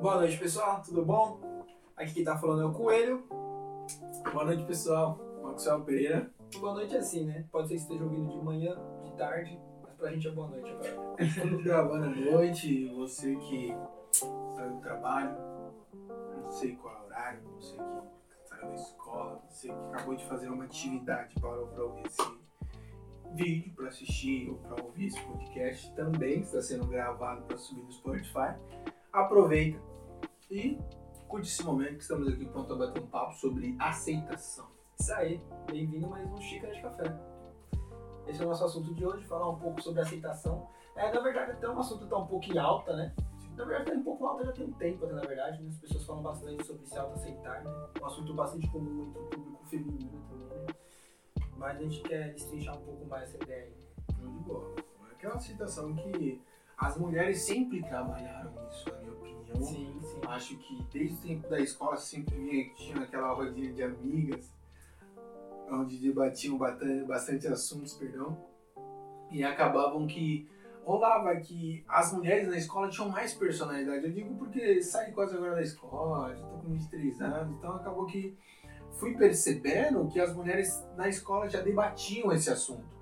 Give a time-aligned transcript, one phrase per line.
[0.00, 0.82] Boa noite, pessoal.
[0.82, 1.40] Tudo bom?
[1.96, 3.24] Aqui quem tá falando é o Coelho.
[4.30, 5.18] Boa noite, pessoal.
[5.42, 6.30] Maxwell Pereira.
[6.60, 7.46] Boa noite assim, né?
[7.50, 10.70] Pode ser que esteja ouvindo de manhã, de tarde, mas pra gente é boa noite
[10.70, 11.16] agora.
[11.24, 13.74] Estamos gravando à noite, você que
[14.12, 15.34] saiu do trabalho,
[16.42, 20.24] não sei qual é o horário, você que saiu da escola, você que acabou de
[20.26, 22.38] fazer uma atividade para, ouvir esse
[23.34, 27.92] vídeo, para assistir ou para ouvir esse podcast também, está sendo gravado para subir no
[27.92, 28.54] Spotify.
[29.16, 29.80] Aproveita
[30.50, 30.78] e
[31.26, 34.66] curte esse momento que estamos aqui pronto a bater um papo sobre aceitação.
[35.00, 35.42] Isso aí.
[35.70, 37.18] Bem-vindo mais um Xícara de Café.
[38.26, 40.68] Esse é o nosso assunto de hoje, falar um pouco sobre aceitação.
[40.94, 43.16] É, na verdade, até um assunto tá um pouco em alta, né?
[43.56, 45.62] Na verdade, tá um pouco alta já tem um tempo, até, na verdade.
[45.62, 45.70] Né?
[45.70, 47.70] As pessoas falam bastante sobre se auto-aceitar, né?
[47.98, 50.66] Um assunto bastante comum entre o público feminino também, né?
[51.56, 53.74] Mas a gente quer destrinchar um pouco mais essa ideia aí.
[54.18, 54.74] Muito de boa.
[55.10, 56.42] Aquela aceitação que
[56.76, 59.62] as mulheres sempre trabalharam isso, na minha opinião.
[59.62, 60.20] Sim, sim.
[60.26, 64.52] Acho que desde o tempo da escola sempre tinha aquela rodinha de amigas,
[65.70, 68.36] onde debatiam bastante, bastante assuntos, perdão,
[69.30, 70.48] e acabavam que
[70.84, 74.04] rolava que as mulheres na escola tinham mais personalidade.
[74.04, 78.06] Eu digo porque saí quase agora da escola, já tô com 23 anos, então acabou
[78.06, 78.36] que
[78.92, 82.96] fui percebendo que as mulheres na escola já debatiam esse assunto.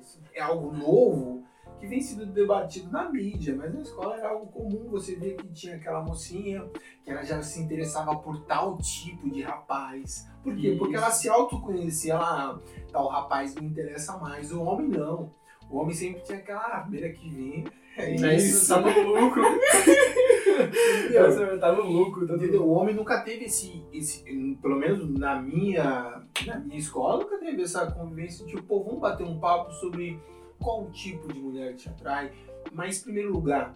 [0.00, 0.20] Isso.
[0.34, 1.46] É algo novo
[1.78, 4.88] que vem sendo debatido na mídia, mas na escola era algo comum.
[4.90, 6.64] Você via que tinha aquela mocinha
[7.02, 10.28] que ela já se interessava por tal tipo de rapaz.
[10.42, 10.68] Por quê?
[10.70, 10.78] Isso.
[10.78, 12.58] Porque ela se autoconhecia, ela, ah,
[12.90, 14.52] tal rapaz me interessa mais.
[14.52, 15.30] O homem não.
[15.70, 17.64] O homem sempre tinha aquela ah, primeira que vem.
[17.96, 19.42] É É isso, tá no lucro.
[21.10, 22.26] Você tá no lucro.
[22.26, 22.60] Tá no Entendeu?
[22.60, 22.72] lucro.
[22.72, 24.24] O homem nunca teve esse, esse,
[24.62, 29.00] pelo menos na minha, na minha escola, nunca teve essa convivência de, tipo, pô, vamos
[29.00, 30.18] bater um papo sobre
[30.58, 32.32] qual tipo de mulher te atrai.
[32.72, 33.74] Mas, em primeiro lugar,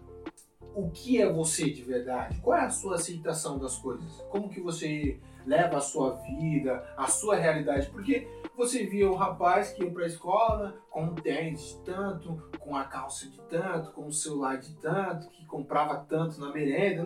[0.75, 2.41] o que é você de verdade?
[2.41, 4.21] Qual é a sua aceitação das coisas?
[4.31, 7.91] Como que você leva a sua vida, a sua realidade?
[7.91, 12.77] Porque você via o rapaz que ia pra escola com um tênis de tanto, com
[12.77, 17.05] a calça de tanto, com o celular de tanto, que comprava tanto na merenda.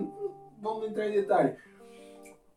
[0.61, 1.57] Vamos entrar em detalhe.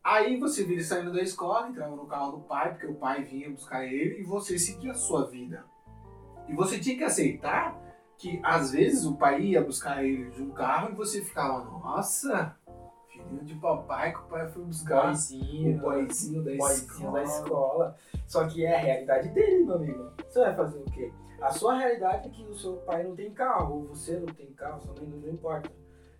[0.02, 3.50] Aí você vira saindo da escola, entrava no carro do pai, porque o pai vinha
[3.50, 5.64] buscar ele, e você seguia a sua vida.
[6.50, 7.78] E você tinha que aceitar
[8.18, 12.54] que às vezes o pai ia buscar ele de um carro e você ficava, nossa,
[13.08, 15.78] filhinho de papai que o pai foi buscar Boizinho.
[15.78, 17.12] o boizinho da boizinho escola.
[17.12, 17.96] da escola.
[18.26, 20.12] Só que é a realidade dele, meu amigo.
[20.28, 21.12] Você vai fazer o quê?
[21.40, 24.52] A sua realidade é que o seu pai não tem carro, ou você não tem
[24.52, 25.70] carro, sua mãe não, não importa.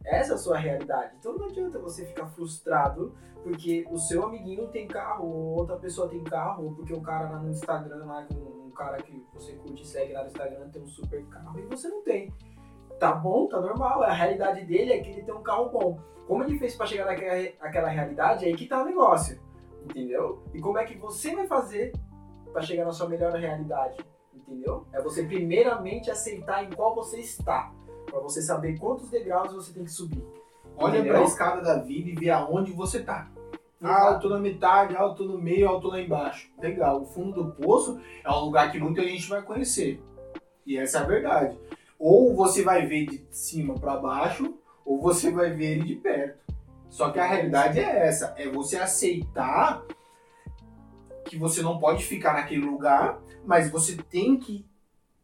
[0.05, 1.15] Essa é a sua realidade.
[1.19, 6.09] Então não adianta você ficar frustrado porque o seu amiguinho tem carro, ou outra pessoa
[6.09, 9.53] tem carro, ou porque o cara lá no Instagram, lá, um, um cara que você
[9.55, 12.33] curte e segue lá no Instagram tem um super carro e você não tem.
[12.99, 14.03] Tá bom, tá normal.
[14.03, 15.99] A realidade dele é que ele tem um carro bom.
[16.27, 19.41] Como ele fez pra chegar naquela aquela realidade, é aí que tá o negócio.
[19.85, 20.43] Entendeu?
[20.55, 21.93] E como é que você vai fazer
[22.53, 23.99] pra chegar na sua melhor realidade?
[24.35, 24.87] Entendeu?
[24.93, 27.73] É você primeiramente aceitar em qual você está.
[28.07, 30.25] Pra você saber quantos degraus você tem que subir.
[30.77, 31.15] Olha Entendeu?
[31.15, 33.31] pra escada da vida e vê aonde você tá.
[33.83, 34.15] Ah, Exato.
[34.15, 36.51] eu tô na metade, eu tô no meio, eu tô lá embaixo.
[36.59, 40.03] Legal, o fundo do poço é um lugar que muita gente vai conhecer.
[40.67, 41.59] E essa é a verdade.
[41.99, 44.55] Ou você vai ver de cima pra baixo,
[44.85, 46.39] ou você vai ver ele de perto.
[46.89, 49.83] Só que a realidade é essa, é você aceitar
[51.25, 54.67] que você não pode ficar naquele lugar, mas você tem que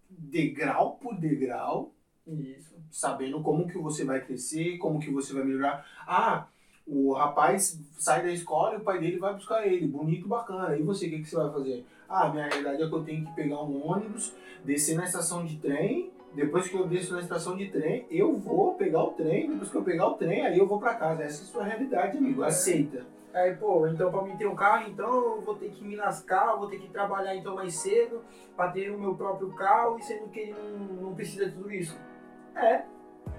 [0.09, 1.93] degrau por degrau
[2.27, 2.75] Isso.
[2.91, 5.85] sabendo como que você vai crescer, como que você vai melhorar.
[6.07, 6.47] Ah,
[6.87, 10.77] o rapaz sai da escola e o pai dele vai buscar ele, bonito, bacana.
[10.77, 11.85] E você, o que, que você vai fazer?
[12.09, 14.33] Ah, minha realidade é que eu tenho que pegar um ônibus,
[14.65, 18.75] descer na estação de trem, depois que eu desço na estação de trem, eu vou
[18.75, 21.23] pegar o trem, depois que eu pegar o trem, aí eu vou pra casa.
[21.23, 22.43] Essa é a sua realidade, amigo.
[22.43, 23.05] Aceita.
[23.33, 26.57] Aí, pô, então pra mim ter um carro, então eu vou ter que me lascar,
[26.57, 28.23] vou ter que trabalhar então mais cedo
[28.55, 31.73] pra ter o meu próprio carro, e sendo que ele não, não precisa de tudo
[31.73, 31.97] isso.
[32.55, 32.83] É,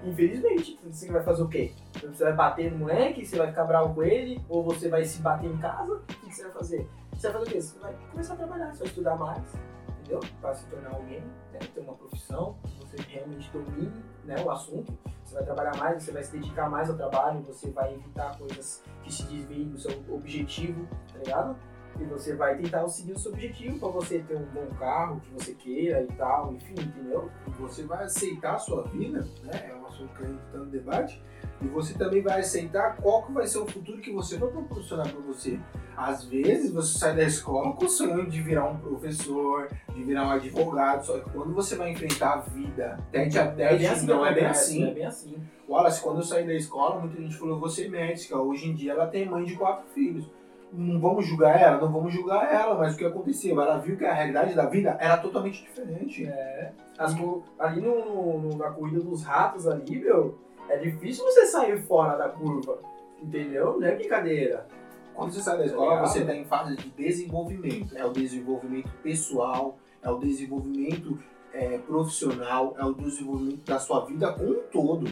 [0.04, 0.78] infelizmente.
[0.84, 1.72] Você vai fazer o quê?
[1.94, 5.20] Você vai bater no moleque, você vai ficar bravo com ele, ou você vai se
[5.20, 6.88] bater em casa, o que você vai fazer?
[7.12, 7.60] Você vai fazer o quê?
[7.60, 9.54] Você vai começar a trabalhar, você vai estudar mais,
[10.00, 10.20] entendeu?
[10.40, 11.20] Pra se tornar alguém,
[11.52, 11.58] né?
[11.74, 14.96] ter uma profissão, você realmente domine né, o assunto.
[15.24, 18.82] Você vai trabalhar mais, você vai se dedicar mais ao trabalho, você vai evitar coisas
[19.02, 21.56] que se desviem do seu objetivo, tá ligado?
[22.00, 25.30] E você vai tentar seguir o seu objetivo para você ter um bom carro que
[25.32, 27.30] você queira e tal, enfim, entendeu?
[27.58, 29.70] Você vai aceitar a sua vida, né?
[29.70, 31.22] É um assunto que a gente está no debate.
[31.60, 35.10] E você também vai aceitar qual que vai ser o futuro que você vai proporcionar
[35.10, 35.58] para você.
[35.96, 40.28] Às vezes você sai da escola com o sonho de virar um professor, de virar
[40.28, 44.24] um advogado, só que quando você vai enfrentar a vida tete a tete, assim não
[44.24, 44.84] é bem acontece, assim.
[44.84, 45.36] É bem assim.
[45.68, 48.38] Wallace, quando eu saí da escola, muita gente falou, você médica.
[48.38, 50.30] Hoje em dia ela tem mãe de quatro filhos.
[50.72, 51.80] Não vamos julgar ela?
[51.80, 53.60] Não vamos julgar ela, mas o que aconteceu?
[53.60, 56.26] Ela viu que a realidade da vida era totalmente diferente.
[56.26, 56.72] É.
[56.98, 57.14] As
[57.58, 60.38] ali no, no- na corrida dos ratos ali, meu,
[60.68, 62.78] é difícil você sair fora da curva.
[63.22, 63.80] Entendeu?
[63.80, 64.66] Não é brincadeira.
[65.14, 66.06] Quando você sai da escola, Legal.
[66.06, 67.96] você está em fase de desenvolvimento.
[67.96, 71.18] É o desenvolvimento pessoal, é o desenvolvimento
[71.52, 75.06] é, profissional, é o desenvolvimento da sua vida como um todo.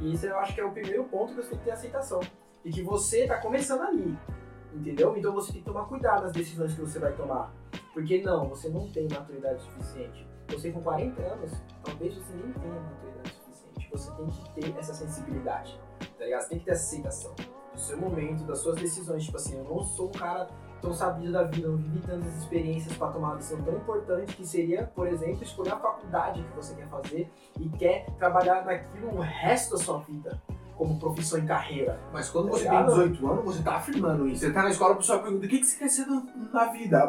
[0.00, 2.20] E isso eu acho que é o primeiro ponto que você tem que ter aceitação.
[2.64, 4.16] E que você tá começando ali.
[4.72, 5.16] Entendeu?
[5.16, 7.52] Então você tem que tomar cuidado nas decisões que você vai tomar.
[7.92, 10.26] Porque não, você não tem maturidade suficiente.
[10.48, 11.52] Você com 40 anos,
[11.84, 13.88] talvez você nem tenha maturidade suficiente.
[13.90, 15.78] Você tem que ter essa sensibilidade.
[16.18, 16.42] Tá ligado?
[16.42, 17.34] Você tem que ter essa aceitação
[17.72, 19.24] do seu momento, das suas decisões.
[19.24, 20.48] Tipo assim, eu não sou um cara
[20.80, 24.46] tão sabido da vida, não vivi tantas experiências para tomar uma decisão tão importante que
[24.46, 29.20] seria, por exemplo, escolher a faculdade que você quer fazer e quer trabalhar naquilo o
[29.20, 30.40] resto da sua vida,
[30.78, 32.00] como profissão e carreira.
[32.12, 34.40] Mas quando Tá você tem 18 anos, você tá afirmando isso.
[34.46, 36.06] Você tá na escola, a pessoa pergunta: o que, que você quer ser
[36.52, 37.02] na, vida?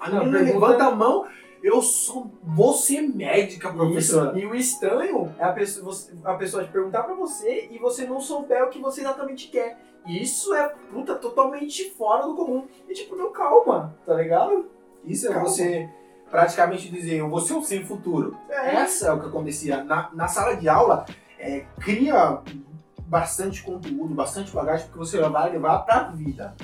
[0.00, 1.26] A menina pergunta- levanta a mão,
[1.62, 2.30] eu sou.
[2.74, 4.38] Ser médica, professora.
[4.38, 8.06] E o estranho é a pessoa, você- a pessoa te perguntar pra você e você
[8.06, 9.78] não souber o que você exatamente quer.
[10.06, 12.66] Isso é, puta, totalmente fora do comum.
[12.88, 14.66] E tipo, não, calma, tá ligado?
[15.04, 15.48] Isso é Calma.
[15.48, 15.88] você
[16.30, 18.36] praticamente dizer: eu vou ser um sem futuro.
[18.48, 18.76] É.
[18.76, 19.82] Essa é o que acontecia.
[19.84, 21.04] Na, na sala de aula,
[21.38, 22.40] é, cria
[23.08, 26.54] bastante conteúdo, bastante bagagem, porque você vai levar pra vida.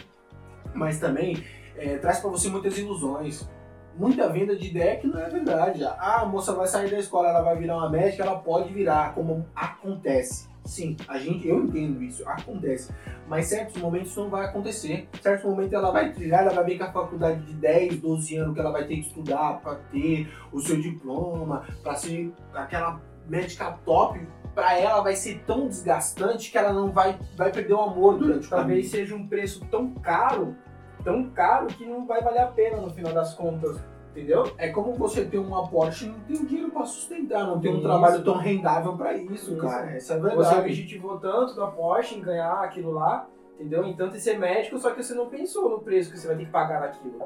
[0.74, 1.42] Mas também
[1.76, 3.48] é, traz pra você muitas ilusões.
[3.96, 5.84] Muita venda de ideia que não é verdade.
[5.84, 9.14] Ah, a moça vai sair da escola, ela vai virar uma médica, ela pode virar,
[9.14, 10.48] como acontece.
[10.64, 12.92] Sim, a gente, eu entendo isso, acontece.
[13.28, 15.08] Mas certos momentos não vai acontecer.
[15.22, 18.54] Certos momentos ela vai trilhar, ela vai ver que a faculdade de 10, 12 anos
[18.54, 23.78] que ela vai ter que estudar para ter o seu diploma, para ser aquela médica
[23.84, 24.20] top,
[24.54, 28.46] para ela vai ser tão desgastante que ela não vai, vai perder o amor durante
[28.46, 29.06] o Talvez caminho.
[29.06, 30.54] seja um preço tão caro,
[31.02, 33.78] tão caro que não vai valer a pena no final das contas,
[34.12, 34.44] entendeu?
[34.56, 37.78] É como você ter uma Porsche e não tem dinheiro para sustentar, não tem um
[37.78, 37.82] Isso.
[37.82, 39.56] trabalho tão rendável para isso, Isso.
[39.56, 39.90] cara.
[39.90, 40.58] Essa é a Você verdade.
[40.60, 43.26] objetivou tanto da Porsche em ganhar aquilo lá,
[43.58, 43.84] entendeu?
[43.84, 46.36] Em tanto em ser médico, só que você não pensou no preço que você vai
[46.36, 47.22] ter que pagar naquilo.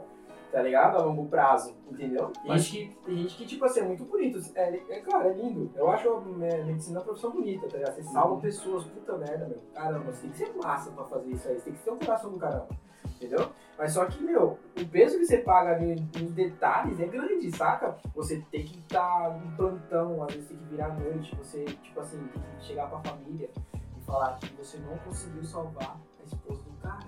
[0.50, 0.96] Tá ligado?
[0.96, 2.28] A longo prazo, entendeu?
[2.30, 4.40] Tem, Mas- gente, que, tem gente que, tipo assim, é muito bonito.
[4.54, 5.70] É, é claro, é lindo.
[5.76, 7.94] Eu acho a me- medicina uma profissão bonita, tá ligado?
[7.96, 8.40] Você salva Uhum.
[8.40, 9.58] pessoas, puta merda, meu.
[9.74, 11.54] Caramba, você tem que ser massa pra fazer isso aí.
[11.58, 12.68] Você tem que ter um coração do caramba.
[13.16, 13.50] Entendeu?
[13.76, 17.98] Mas só que, meu, o peso que você paga nos detalhes é grande, saca?
[18.14, 22.00] Você tem que estar em plantão, às vezes tem que virar à noite, você, tipo
[22.00, 23.50] assim, tem que chegar pra família
[23.98, 27.04] e falar que você não conseguiu salvar a esposa do cara.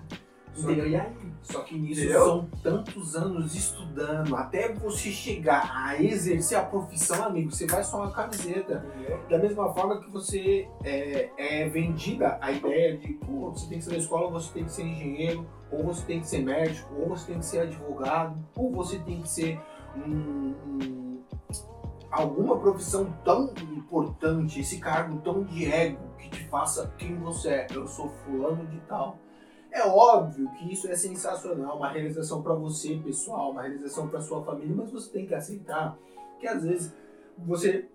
[0.53, 0.83] Só Entendeu?
[0.85, 1.31] que- E aí?
[1.43, 2.25] Só que nisso Entendeu?
[2.25, 7.97] são tantos anos estudando, até você chegar a exercer a profissão, amigo, você vai só
[7.97, 8.85] uma camiseta.
[8.95, 9.19] Entendeu?
[9.29, 13.83] Da mesma forma que você é, é vendida a ideia de, pô, você tem que
[13.85, 17.07] ser da escola, você tem que ser engenheiro, ou você tem que ser médico, ou
[17.09, 19.59] você tem que ser advogado, ou você tem que ser
[19.95, 21.23] um, um-
[22.11, 27.67] alguma profissão tão importante, esse cargo tão de ego que te faça quem você é.
[27.73, 29.17] Eu sou fulano de tal.
[29.71, 34.43] É óbvio que isso é sensacional, uma realização para você, pessoal, uma realização para sua
[34.43, 35.97] família, mas você tem que aceitar
[36.39, 36.93] que às vezes
[37.37, 37.85] você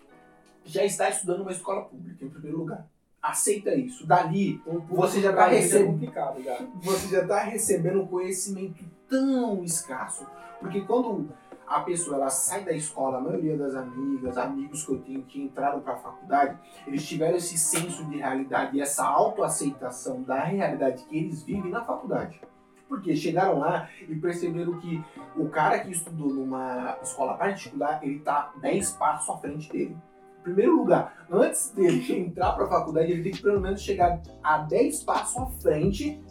[0.65, 2.87] já está estudando uma escola pública em primeiro lugar.
[3.21, 4.05] Aceita isso.
[4.07, 5.99] Dali, Você já tá recebendo-
[6.39, 6.67] É já.
[6.81, 10.25] você já está recebendo um conhecimento tão escasso.
[10.59, 11.29] Porque quando
[11.67, 15.41] a pessoa ela sai da escola, a maioria das amigas, amigos que eu tenho que
[15.41, 16.57] entraram para a faculdade,
[16.87, 21.83] eles tiveram esse senso de realidade e essa autoaceitação da realidade que eles vivem na
[21.83, 22.39] faculdade.
[22.87, 25.03] Porque chegaram lá e perceberam que
[25.35, 29.97] o cara que estudou numa escola particular, ele tá 10 passos à frente dele.
[30.39, 34.21] Em primeiro lugar, antes dele entrar para a faculdade, ele tem que pelo menos chegar
[34.41, 36.23] a 10 passos à frente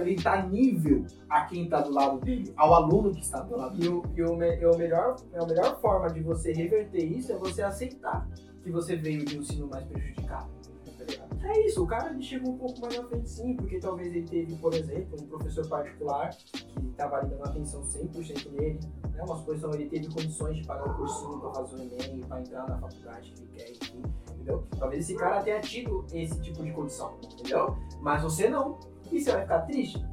[0.00, 3.76] ele estar nível a quem está do lado dele, ao aluno que está do lado
[3.76, 3.88] E, dele.
[3.94, 7.36] o, e o, me- e o melhor, a melhor forma de você reverter isso é
[7.36, 8.28] você aceitar
[8.62, 10.48] que você veio de um ensino mais prejudicado.
[10.50, 11.48] tá?
[11.48, 14.26] É isso, o cara ele chegou um pouco mais na frente sim, porque talvez ele
[14.26, 18.78] teve, por exemplo, um professor particular que estava ali dando atenção 100% nele,
[19.12, 19.22] né?
[19.26, 22.40] umas coisas então ele teve condições de pagar o cursinho para fazer o Enem, para
[22.40, 24.02] entrar na faculdade que ele quer, enfim,
[24.34, 24.64] entendeu?
[24.78, 27.76] Talvez esse cara tenha tido esse tipo de condição, entendeu?
[28.00, 28.78] Mas você não.
[29.10, 30.04] E você vai ficar triste?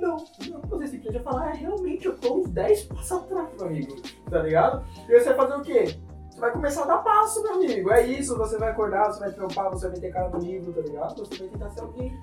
[0.00, 0.16] Não,
[0.48, 0.60] não.
[0.62, 3.96] Você simplesmente vai falar, é, realmente, eu tô uns 10 passos atrás, meu amigo.
[4.30, 4.84] Tá ligado?
[5.08, 6.00] E você vai fazer o quê?
[6.30, 7.90] Você vai começar a dar passo, meu amigo.
[7.90, 10.80] É isso, você vai acordar, você vai trampar, você vai meter cara no livro, tá
[10.80, 11.18] ligado?
[11.18, 12.18] Você vai tentar ser alguém.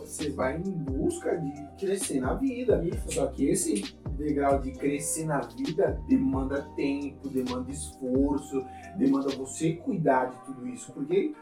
[0.00, 2.82] Você vai em busca de crescer na vida.
[2.84, 3.12] Isso.
[3.12, 8.64] Só que esse degrau de crescer na vida demanda tempo, demanda esforço,
[8.96, 10.92] demanda você cuidar de tudo isso.
[10.92, 11.34] Porque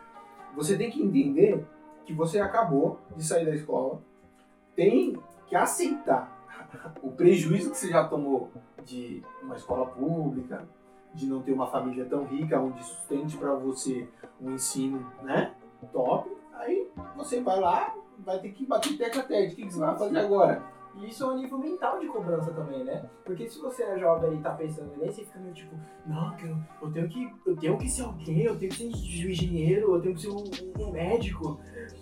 [0.55, 1.65] você tem que entender
[2.05, 4.01] que você acabou de sair da escola,
[4.75, 6.33] tem que aceitar
[7.03, 8.51] o prejuízo que você já tomou
[8.85, 10.67] de uma escola pública,
[11.15, 14.09] de não ter uma família tão rica onde sustente para você
[14.41, 15.55] um ensino, né,
[15.93, 16.31] top.
[16.55, 19.53] Aí você vai lá, vai ter que bater tecla tete.
[19.53, 20.63] O que, que você vai fazer agora?
[20.97, 23.09] E isso é um nível mental de cobrança também, né?
[23.25, 25.75] Porque se você é jovem e tá pensando nisso, você fica meio tipo,
[26.07, 29.31] não, eu, eu, tenho que, eu tenho que ser alguém, eu tenho que ser um
[29.31, 30.45] engenheiro, eu tenho que ser um,
[30.79, 31.59] um médico,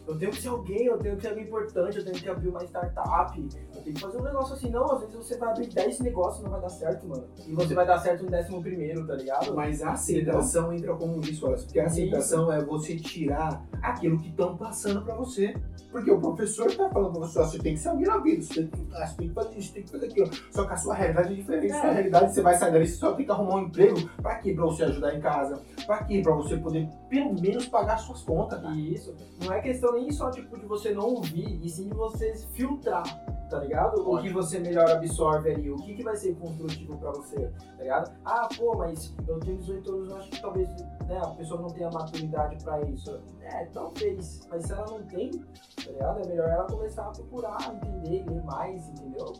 [0.06, 2.48] eu tenho que ser alguém, eu tenho que ser alguém importante, eu tenho que abrir
[2.48, 4.70] uma startup, eu tenho que fazer um negócio assim.
[4.70, 7.24] Não, às vezes você vai abrir 10 negócios e não vai dar certo, mano.
[7.46, 9.54] E você vai dar certo no décimo primeiro, tá ligado?
[9.54, 14.28] Mas a aceitação entra como isso, olha, porque a aceitação é você tirar aquilo que
[14.28, 15.54] estão passando para você.
[15.90, 18.42] Porque o professor tá falando pra você, ó, você tem que ser alguém na vida,
[18.42, 20.30] você tem que você tem que fazer isso, tem que fazer aquilo.
[20.50, 21.72] Só que a sua realidade é diferente.
[21.72, 21.80] É.
[21.80, 24.08] Sua realidade, você vai sair dali, você só tem que arrumar um emprego.
[24.20, 24.52] Pra quê?
[24.54, 25.60] Pra você ajudar em casa.
[25.86, 26.20] Pra quê?
[26.22, 28.74] Pra você poder, pelo menos, pagar suas contas, cara.
[28.74, 32.34] Isso não é questão nem só tipo, de você não ouvir, e sim de você
[32.52, 33.02] filtrar,
[33.52, 34.10] tá ligado?
[34.10, 37.82] O que você melhor absorve ali, o que, que vai ser construtivo pra você, tá
[37.82, 38.10] ligado?
[38.24, 40.68] Ah, pô, mas eu tenho 18 anos, eu acho que talvez
[41.06, 43.20] né, a pessoa não tenha maturidade pra isso.
[43.42, 46.20] É, talvez, mas se ela não tem, tá ligado?
[46.20, 49.34] É melhor ela começar a procurar, entender, ler mais, entendeu?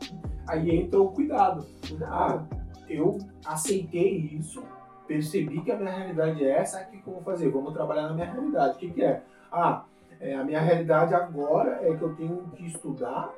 [0.47, 1.65] Aí entra o cuidado.
[2.03, 2.45] Ah,
[2.91, 3.17] eu
[3.47, 4.63] aceitei isso,
[5.09, 7.49] percebi que a minha realidade é essa, o que que eu vou fazer?
[7.49, 8.77] Vamos trabalhar na minha realidade.
[8.77, 9.23] O que, que é?
[9.51, 9.85] Ah,
[10.21, 13.33] é, a minha realidade agora é que eu tenho que estudar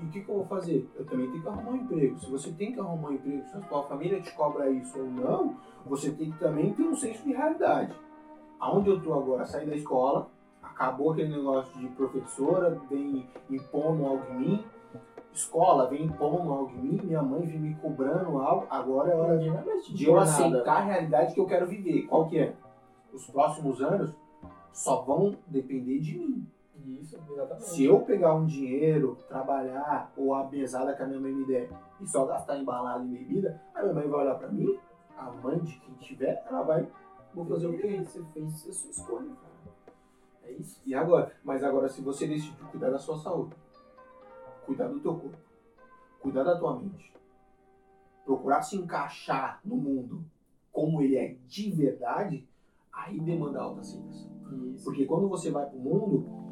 [0.00, 0.88] e o que, que eu vou fazer?
[0.96, 2.18] Eu também tenho que arrumar um emprego.
[2.18, 5.06] Se você tem que arrumar um emprego, se a sua família te cobra isso ou
[5.06, 7.92] não, você tem que também ter um senso de realidade.
[8.60, 9.46] Aonde eu tô agora?
[9.46, 10.28] Saí da escola,
[10.62, 14.64] acabou aquele negócio de professora, vem impondo algo em mim,
[15.32, 19.64] escola vem impondo algo em mim, minha mãe vem me cobrando algo, agora é hora
[19.64, 22.06] mais te de eu aceitar a realidade que eu quero viver.
[22.06, 22.54] Qual que é?
[23.12, 24.14] Os próximos anos
[24.72, 26.46] só vão depender de mim.
[26.88, 27.64] Isso, exatamente.
[27.64, 31.68] Se eu pegar um dinheiro, trabalhar, ou a mesada que a minha mãe me der,
[32.00, 34.78] e só gastar em balada e bebida, a minha mãe vai olhar pra mim,
[35.16, 36.88] a mãe de quem tiver, ela vai,
[37.34, 38.02] vou fazer o quê?
[38.04, 39.58] Você fez a sua escolha, cara.
[40.44, 40.80] É isso.
[40.86, 41.32] E agora?
[41.44, 43.54] Mas agora, se você decidir cuidar da sua saúde,
[44.64, 45.36] cuidar do teu corpo,
[46.20, 47.12] cuidar da tua mente,
[48.24, 50.24] procurar se encaixar no mundo
[50.72, 52.48] como ele é de verdade,
[52.92, 54.30] aí demanda alta aceitação.
[54.74, 54.84] Isso.
[54.84, 56.47] Porque quando você vai pro mundo,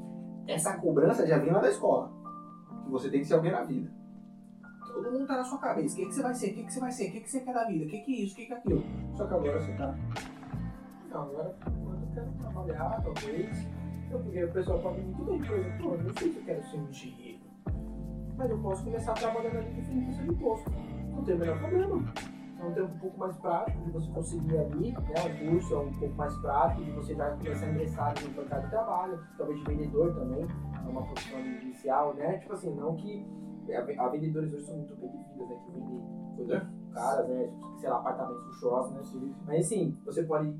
[0.47, 2.11] essa cobrança já vem lá da escola.
[2.85, 3.91] Que você tem que ser alguém na vida.
[4.87, 5.95] Todo mundo tá na sua cabeça.
[5.95, 6.51] O que, que você vai ser?
[6.51, 7.09] O que, que você vai ser?
[7.09, 7.85] O que, que você quer da vida?
[7.85, 8.35] O que, que é isso?
[8.35, 8.85] O que, que é aquilo?
[9.15, 9.95] Só que agora você tá.
[11.11, 13.69] Não, agora eu quero trabalhar, talvez.
[14.11, 16.63] Eu, porque o pessoal fala muito bem, por exemplo, eu não sei se eu quero
[16.65, 17.41] ser um engenheiro.
[18.37, 20.71] Mas eu posso começar trabalhando ali definindo seu imposto.
[20.71, 22.13] Não tem o menor problema.
[22.67, 24.99] É um tempo um pouco mais prático de você conseguir ali, né?
[24.99, 28.65] O curso é um pouco mais prático de você já começar a ingressar no mercado
[28.65, 32.39] de trabalho, talvez de vendedor também, é uma profissão inicial, né?
[32.39, 33.25] Tipo assim, não que.
[33.99, 35.57] A, a vendedores hoje são muito bem-vindas, né?
[35.65, 36.01] Que vendem
[36.37, 37.45] coisas caras, né?
[37.47, 39.35] Tipo, sei lá, apartamentos luxuosos, né?
[39.47, 40.53] Mas assim, você pode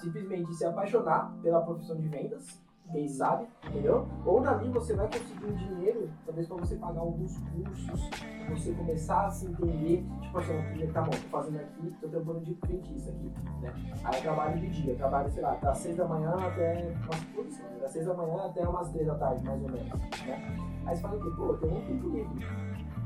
[0.00, 2.60] simplesmente se apaixonar pela profissão de vendas,
[2.92, 4.06] quem sabe, entendeu?
[4.24, 8.10] Ou dali você vai conseguir um dinheiro, talvez para você pagar alguns cursos,
[8.50, 12.40] você começar a se entender, tipo assim, eu, tá bom, tô fazendo aqui, tô trampando
[12.40, 13.72] de frentista aqui, né?
[14.04, 17.62] Aí eu trabalho de dia, trabalho, sei lá, das 6 da manhã até umas putz,
[17.80, 19.88] das 6 da manhã até umas 3 da tarde, mais ou menos,
[20.26, 20.56] né?
[20.84, 21.30] Aí você fala o quê?
[21.36, 22.46] Pô, eu tenho um tempo livre,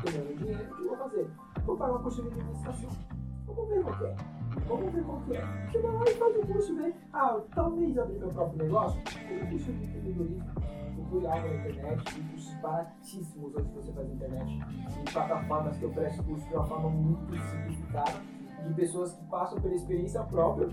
[0.05, 1.31] tenho meu dinheiro, o que eu vou fazer?
[1.65, 2.91] Vou pagar um curso de administração.
[3.47, 4.36] Vamos ver qual que é.
[4.69, 5.41] Vamos ver qual que é.
[5.41, 6.95] Vai lá e faz o curso, vê.
[7.13, 9.03] Ah, talvez abrir meu próprio negócio.
[9.29, 10.45] Tem um curso de empreendedorismo.
[10.95, 12.15] Procure algo na internet.
[12.15, 14.59] Tem cursos baratíssimos que você faz internet.
[14.95, 18.37] Tem plataformas que oferecem curso de uma forma muito simplificada.
[18.67, 20.69] De pessoas que passam pela experiência própria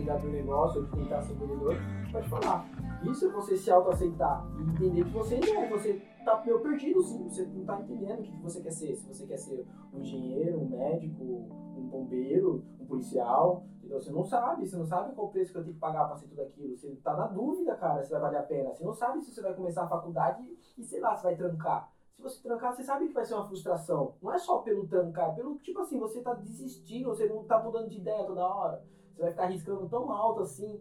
[0.00, 1.76] de abrir um negócio ou de tentar ser vendedor.
[2.10, 2.66] Pode falar.
[3.04, 5.68] Isso é você se autoaceitar e entender que você não é.
[5.70, 7.28] Você tá meio perdido sim.
[7.28, 8.96] Você não tá entendendo o que que você quer ser.
[8.96, 14.00] Se você quer ser um engenheiro, um médico, um bombeiro, um policial, entendeu?
[14.00, 16.28] Você não sabe, você não sabe qual preço que eu tenho que pagar pra ser
[16.28, 16.76] tudo aquilo.
[16.76, 18.74] Você tá na dúvida, cara, se vai valer a pena.
[18.74, 20.42] Você não sabe se você vai começar a faculdade
[20.78, 21.92] e, sei lá, se vai trancar.
[22.14, 24.14] Se você trancar, você sabe que vai ser uma frustração.
[24.22, 27.88] Não é só pelo trancar, pelo tipo assim, você tá desistindo, você não tá mudando
[27.88, 28.84] de ideia toda hora.
[29.12, 30.80] Você vai ficar arriscando tão alto assim,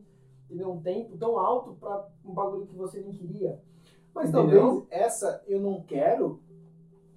[0.51, 0.72] entendeu?
[0.72, 3.60] Um tempo tão alto pra um bagulho que você nem queria.
[4.13, 4.62] Mas Entendeu?
[4.62, 6.41] talvez essa eu não quero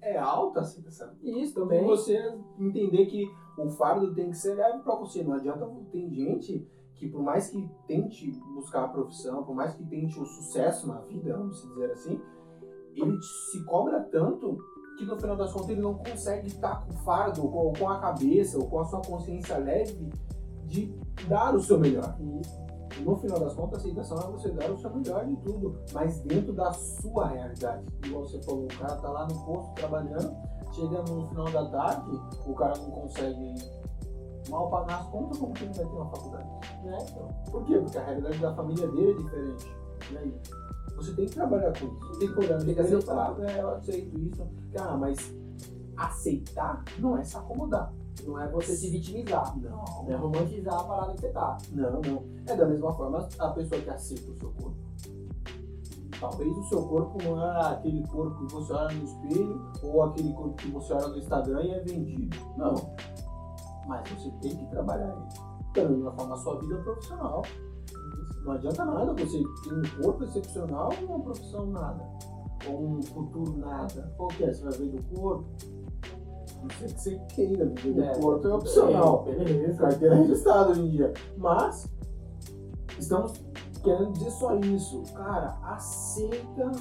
[0.01, 1.11] é alta a aceitação.
[1.21, 1.83] Isso E também.
[1.85, 2.17] você
[2.57, 3.27] entender que
[3.57, 5.23] o fardo tem que ser leve pra você.
[5.23, 5.67] Não adianta.
[5.91, 10.25] Tem gente que, por mais que tente buscar a profissão, por mais que tente o
[10.25, 12.21] sucesso na vida, vamos dizer assim,
[12.93, 14.57] ele se cobra tanto
[14.97, 17.99] que no final das contas ele não consegue estar com o fardo, ou com a
[17.99, 20.09] cabeça, ou com a sua consciência leve
[20.65, 20.93] de
[21.27, 22.15] dar o seu melhor.
[22.39, 22.64] Isso.
[23.05, 26.19] No final das contas, a aceitação é você dar o seu melhor de tudo, mas
[26.21, 27.85] dentro da sua realidade.
[28.03, 30.35] Igual você falou, o cara tá lá no posto trabalhando,
[30.73, 33.53] chega no final da tarde, o cara não consegue
[34.49, 36.49] mal pagar as contas, como que ele vai ter uma faculdade?
[36.83, 36.97] Né?
[37.11, 37.77] Então, Por quê?
[37.77, 39.75] Porque a realidade da família dele é diferente.
[40.11, 40.41] E aí?
[40.95, 42.19] Você tem que trabalhar com isso.
[42.19, 43.39] Tem que olhar Tem que aceitar.
[43.39, 44.47] é, eu aceito isso.
[44.79, 45.35] Ah, mas
[45.95, 47.93] aceitar não é se acomodar.
[48.23, 49.57] Não é você se vitimizar.
[49.59, 49.83] Não.
[50.03, 51.57] Não é romantizar a parada que você tá.
[51.71, 52.23] Não, não.
[52.45, 54.85] É da mesma forma a pessoa que aceita o seu corpo.
[56.19, 60.33] Talvez o seu corpo não é aquele corpo que você olha no espelho ou aquele
[60.33, 62.37] corpo que você olha no Instagram e é vendido.
[62.57, 62.73] Não.
[63.87, 65.55] Mas você tem que trabalhar ele.
[65.73, 67.41] Da mesma forma a sua vida profissional.
[68.43, 72.03] Não adianta nada você ter um corpo excepcional e uma profissão nada.
[72.67, 74.13] Ou um futuro nada.
[74.15, 74.53] Qual que é?
[74.53, 75.45] Você vai ver do corpo?
[76.67, 78.15] Que você queira viver do É.
[78.19, 79.77] corpo, é opcional É, beleza.
[79.81, 81.13] carteira registrada hoje em dia.
[81.37, 81.87] Mas
[82.99, 83.33] estamos
[83.83, 85.03] querendo dizer só isso.
[85.13, 86.71] Cara, aceita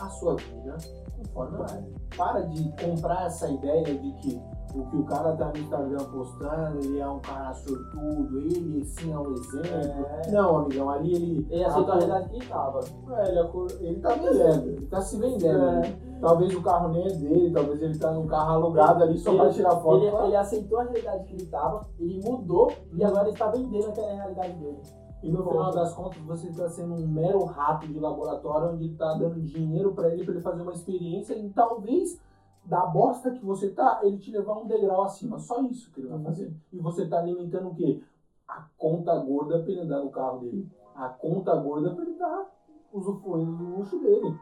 [0.00, 0.76] a sua vida
[1.18, 2.16] conforme ela é.
[2.16, 4.40] Para de comprar essa ideia de que
[4.74, 9.12] o que o cara tá no Instagram postando, ele é um cara sortudo, ele sim
[9.12, 10.06] é um exemplo.
[10.24, 10.30] É.
[10.30, 11.46] Não, amigão, ali ele.
[11.50, 12.80] Ele aceitou a realidade que ele tava.
[13.18, 15.64] É, ele, acor- ele tá vendendo, ele tá se vendendo.
[15.68, 16.11] É.
[16.22, 19.40] Talvez o carro nem é dele, talvez ele tá num carro alugado ali só Ele-
[19.40, 20.04] pra tirar foto.
[20.04, 23.88] Ele, ele aceitou a realidade que ele tava, ele mudou e agora ele está vendendo
[23.88, 24.78] aquela realidade dele.
[25.20, 28.92] E no final das contas, você está sendo um mero rato de laboratório onde ele
[28.92, 32.20] está dando dinheiro para ele, para ele fazer uma experiência e talvez
[32.64, 35.40] da bosta que você tá, ele te levar um degrau acima.
[35.40, 36.54] Só isso que ele vai fazer.
[36.72, 38.00] E você tá alimentando o quê?
[38.46, 40.70] A conta gorda para ele andar no carro dele.
[40.94, 42.46] A conta gorda para ele estar
[42.92, 44.38] usufruindo do luxo dele.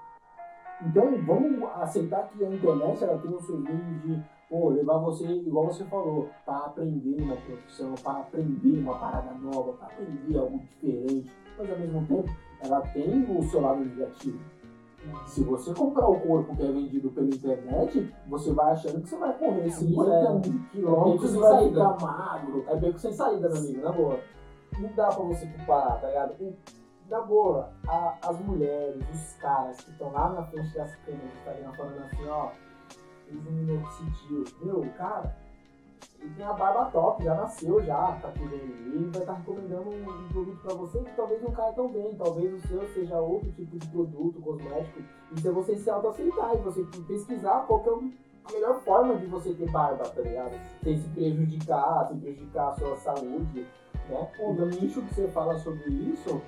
[0.83, 5.27] Então, vamos aceitar que a internet ela tem os seus meios de pô, levar você,
[5.27, 10.59] igual você falou, para aprender uma profissão, para aprender uma parada nova, para aprender algo
[10.59, 11.31] diferente.
[11.59, 12.31] Mas ao mesmo tempo,
[12.63, 14.39] ela tem o seu lado negativo.
[15.27, 19.17] Se você comprar o corpo que é vendido pela internet, você vai achando que você
[19.17, 20.41] vai correr 50 é.
[20.73, 22.65] quilômetros É e vai sem ficar magro.
[22.69, 24.21] É beco sem saída, meu amigo, na boa.
[24.79, 26.35] Não dá pra você comparar, tá ligado?
[26.41, 26.55] O-
[27.11, 31.37] na boa, a- as mulheres, os caras que estão lá na frente das câmeras do
[31.39, 32.49] Instagram falando assim, ó,
[33.33, 34.45] usa um minoxidil.
[34.63, 35.37] Meu, cara,
[36.21, 38.77] ele tem a barba top, já nasceu já, tá querendo.
[38.77, 41.89] E ele vai estar recomendando um, um produto pra você que talvez não caia tão
[41.89, 45.01] bem, talvez o seu seja outro tipo de produto, cosmético.
[45.33, 48.11] Isso é você se auto-aceitar e você pesquisar qual que é o-
[48.45, 50.53] a melhor forma de você ter barba, tá ligado?
[50.83, 53.67] Sem se prejudicar, sem prejudicar a sua saúde,
[54.09, 54.31] né?
[54.39, 56.41] Bom, no nicho que você fala sobre isso,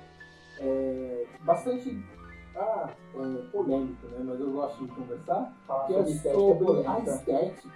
[0.63, 2.03] é bastante
[2.55, 4.21] ah, é, polêmico, né?
[4.23, 5.53] Mas eu gosto de conversar.
[5.67, 7.69] Falar que é sobre estética sobre a estética.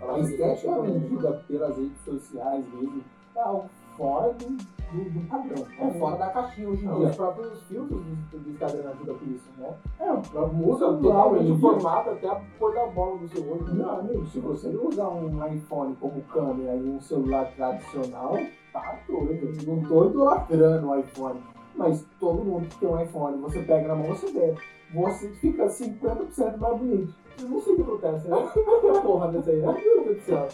[0.00, 0.98] A estética polêmica.
[1.00, 3.02] vendida pelas redes sociais mesmo
[3.34, 5.66] é algo fora do, do, do padrão.
[5.78, 7.08] É fora da caixinha hoje em Não, dia.
[7.08, 9.74] os próprios filtros do, do Instagram ajudam com isso, né?
[9.98, 11.60] É, o próprio totalmente hoje em o dia.
[11.60, 13.74] formato, até a cor da bola do seu olho.
[13.74, 18.36] Meu amigo, se você não usar um iPhone como câmera e um celular tradicional,
[18.72, 19.66] tá doido.
[19.66, 21.40] Não tô idolatrando o iPhone.
[21.76, 24.54] Mas todo mundo que tem um iPhone, você pega na mão, você vê.
[24.94, 27.14] Você fica 50% mais bonito.
[27.40, 28.48] Eu não sei o que acontece, né?
[28.54, 29.72] Que porra dessa aí, né?
[29.84, 30.48] Meu Deus do céu.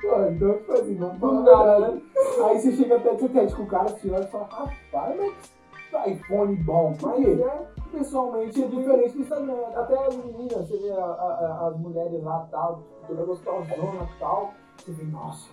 [0.00, 2.02] Pô, então, tipo assim, vamos nada, verdade.
[2.44, 6.56] Aí você chega até tete com o cara, você olha e fala, rapaz, mas iPhone
[6.56, 6.94] bom.
[7.00, 7.42] Mas quê?
[7.42, 9.62] é, Pessoalmente é diferente do Instagram.
[9.74, 14.18] até as meninas, você vê a- a- a- as mulheres lá tal, toda gostosona e
[14.20, 15.48] tal, você vê, nossa,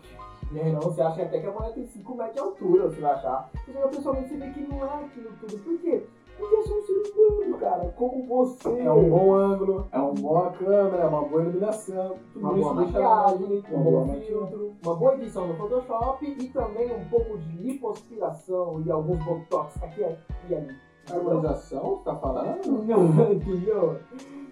[0.53, 0.71] né?
[0.71, 3.49] Não, você acha até que a mulher tem 5 metros de altura, você vai achar.
[3.53, 5.57] Você chega pessoalmente você vê que não é aquilo tudo.
[5.63, 6.03] Por quê?
[6.37, 8.79] Porque eu sou um ser humano, cara, como você.
[8.79, 12.15] É um bom ângulo, é uma boa câmera, é uma boa iluminação.
[12.33, 16.47] Tudo uma isso boa maquiagem, um uma bom filtro, uma boa edição no Photoshop e
[16.49, 20.01] também um pouco de lipoaspiração e alguns botox aqui
[20.49, 20.75] e ali.
[21.11, 22.83] Harmonização, tá falando?
[22.83, 23.99] Não, entendeu?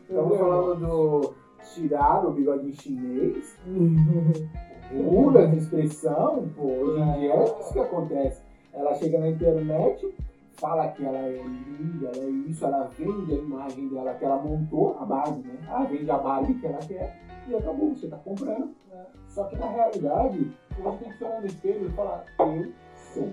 [0.03, 1.33] Estamos falando do
[1.73, 3.57] tirar o bigodinho chinês,
[4.93, 8.41] muda de expressão, pô, hoje em dia é isso que acontece.
[8.73, 10.13] Ela chega na internet,
[10.53, 14.37] fala que ela é linda, ela é isso, ela vende a imagem dela que ela
[14.37, 15.57] montou, a Barbie, né?
[15.67, 18.69] Ela vende a Barbie que ela quer e acabou, você tá comprando.
[18.89, 19.05] né?
[19.27, 22.71] Só que na realidade, você tem que se olhar no espelho e falar, eu
[23.13, 23.29] sou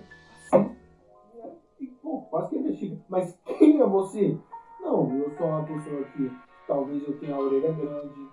[0.53, 0.71] assim.
[1.81, 2.97] E, pô, quase que investiga.
[3.09, 4.37] Mas quem é você?
[4.81, 6.31] Não, eu sou uma pessoa que
[6.67, 8.29] talvez eu tenha a orelha grande,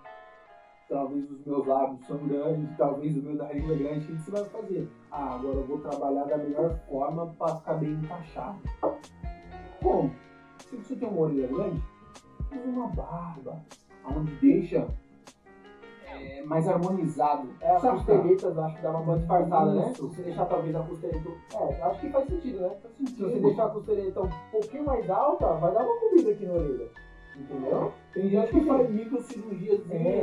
[0.88, 4.30] talvez os meus lábios são grandes, talvez o meu nariz é grande, o que você
[4.30, 4.88] vai fazer?
[5.10, 8.58] Ah, agora eu vou trabalhar da melhor forma para ficar bem encaixado.
[9.82, 10.10] Como?
[10.70, 11.82] Se você tem uma orelha grande,
[12.52, 13.60] use uma barba,
[14.04, 14.86] onde deixa
[16.06, 17.48] é, mais harmonizado.
[17.60, 19.92] É, as Sabe, costeletas, acho que dá uma boa disfarçada, né?
[19.94, 21.30] Se você deixar talvez a costeleta.
[21.54, 22.68] É, acho que faz sentido, né?
[22.82, 23.42] Faz Se você sentido.
[23.42, 26.88] deixar a costeleta um pouquinho mais alta, vai dar uma comida aqui na orelha.
[27.38, 27.92] Entendeu?
[28.14, 30.22] Tem gente que faz microcirurgias É.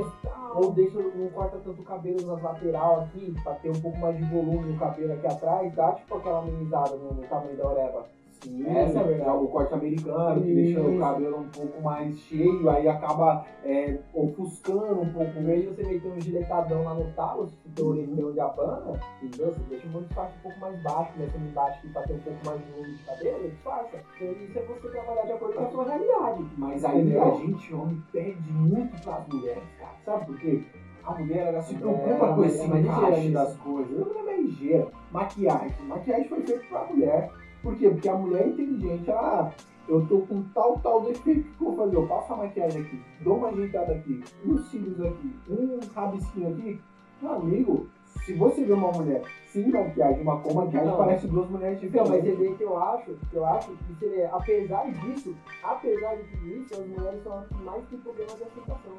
[0.56, 4.18] Ou deixa, não corta tanto o cabelo nas lateral aqui, pra ter um pouco mais
[4.18, 8.06] de volume no cabelo aqui atrás, dá tipo aquela amenizada no, no tamanho da orelha.
[8.44, 9.38] Sim, Essa é verdade.
[9.38, 15.02] O corte americano, que deixa o cabelo um pouco mais cheio, aí acaba é, ofuscando
[15.02, 18.32] um pouco Em vez de você meter um giletadão lá no talo, se teu orelhão
[18.34, 19.54] de abana, entendeu?
[19.54, 22.40] Você deixa um disfarce um pouco mais baixo, começando embaixo aqui pra ter um pouco
[22.46, 23.98] mais de volume de cabelo, disfarça.
[24.16, 26.46] Então isso é você trabalhar de acordo com a sua realidade.
[26.58, 27.24] Mas aí Entendeu?
[27.24, 29.94] a gente, homem, pede muito pras mulheres, cara.
[30.06, 30.64] Sabe por quê?
[31.06, 33.92] A mulher, ela se preocupa É, com esse é encaixe das coisas.
[33.92, 34.88] Não é mais ligeira.
[35.12, 35.86] Maquiagem.
[35.86, 37.30] Maquiagem foi feita pra mulher.
[37.64, 37.90] Por quê?
[37.90, 39.10] Porque a mulher é inteligente.
[39.10, 39.52] Ela, ah,
[39.88, 41.40] eu tô com tal, tal defeito.
[41.40, 41.96] O que eu vou fazer?
[41.96, 46.82] Eu passo a maquiagem aqui, dou uma ajeitada aqui, uns cílios aqui, um rabisquinho aqui.
[47.22, 47.88] Meu amigo,
[48.26, 50.98] se você vê uma mulher sem maquiagem, uma com maquiagem, Não.
[50.98, 52.38] parece duas mulheres Então, mas diferentes.
[52.38, 56.74] você vê que eu acho, que eu acho que apesar disso, apesar de tudo isso,
[56.74, 58.94] as mulheres são as que mais têm problema de aceitação.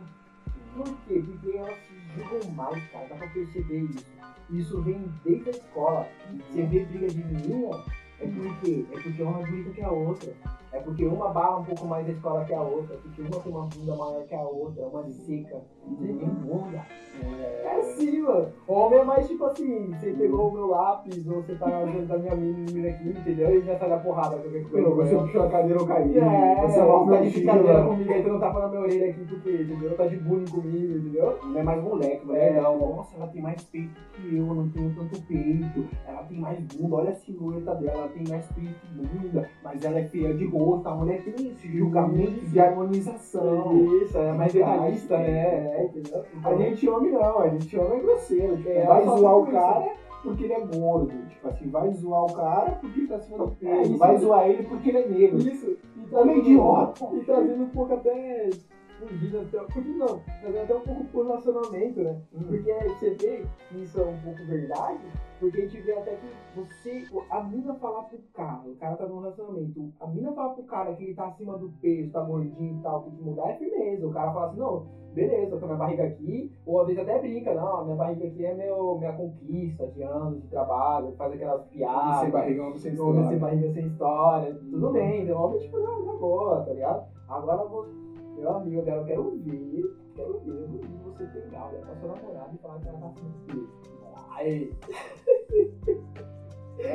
[0.74, 1.22] Por quê?
[1.24, 4.07] Porque elas se julgam mais, cara, dá pra perceber isso.
[4.50, 6.09] Isso vem desde a escola.
[6.50, 7.85] Você vê briga de menina,
[8.24, 10.32] é porque é porque uma é que a outra.
[10.74, 13.66] É porque uma bala um pouco mais escola que a outra, porque uma tem uma
[13.66, 15.62] bunda maior que a outra, uma seca.
[16.00, 16.84] Tem bunda.
[17.64, 18.48] É sim, mano.
[18.66, 22.18] Homem é mais tipo assim, você pegou o meu lápis, ou você tá junto da
[22.18, 23.56] minha menina aqui, entendeu?
[23.56, 24.90] E já sai da porrada qualquer coisa.
[24.90, 26.18] Você puxou a cadeira, eu caí.
[26.18, 27.84] É, você é tá de mochila.
[27.87, 29.96] comigo aí, tu não tapa na minha orelha aqui porque, entendeu?
[29.96, 31.38] Tá de bullying comigo, entendeu?
[31.44, 32.60] Não é mais moleque, mulher É.
[32.60, 32.78] não.
[32.78, 35.88] Nossa, ela tem mais peito que eu, eu não tenho tanto peito.
[36.06, 39.84] Ela tem mais bunda, olha a silhueta dela, ela tem mais peito e bunda, mas
[39.84, 40.88] ela é feia de rosto.
[40.88, 43.77] A mulher tem esse julgamento de harmonização.
[44.03, 45.77] Isso, é mais detalhista, né?
[45.79, 46.24] É, entendeu?
[46.44, 48.59] A gente homem não, a gente homem é grosseiro.
[48.66, 49.53] É, vai zoar o isso.
[49.53, 51.12] cara porque ele é gordo.
[51.29, 53.90] Tipo assim, vai zoar o cara porque ele tá acima do É, peso.
[53.90, 55.38] isso vai é- zoar ele porque ele é negro.
[55.38, 57.05] Isso, e Homem idiota.
[57.14, 58.50] E trazendo um pouco até.
[58.98, 59.72] Fugindo até.
[59.72, 62.20] Fugindo não, trazendo até um pouco pro relacionamento, né?
[62.33, 65.00] Porque você vê que isso é um pouco verdade,
[65.40, 67.04] porque a gente vê até que você.
[67.30, 70.94] A mina falar pro cara, o cara tá num relacionamento, a mina falar pro cara
[70.94, 74.07] que ele tá acima do peso, tá gordinho e tal, tem que mudar é firmeza.
[74.07, 77.02] O cara fala assim, não, beleza, tô com a minha barriga aqui, ou às vezes
[77.02, 81.33] até brinca, não, minha barriga aqui é meu, minha conquista de anos de trabalho, faz
[81.33, 82.20] aquelas piadas.
[82.20, 83.38] Sem barrigão, sem Ou sem história.
[83.38, 87.04] barriga sem história, tudo bem, devolve tipo, não, na boa, tá ligado?
[87.28, 87.87] Agora eu vou,
[88.37, 91.81] meu amigo, eu quero, eu quero ver, quero ver, eu vou ver você pegar, olhar
[91.87, 93.68] pra sua namorada e falar que ela tá do peso.
[94.37, 94.73] Aí,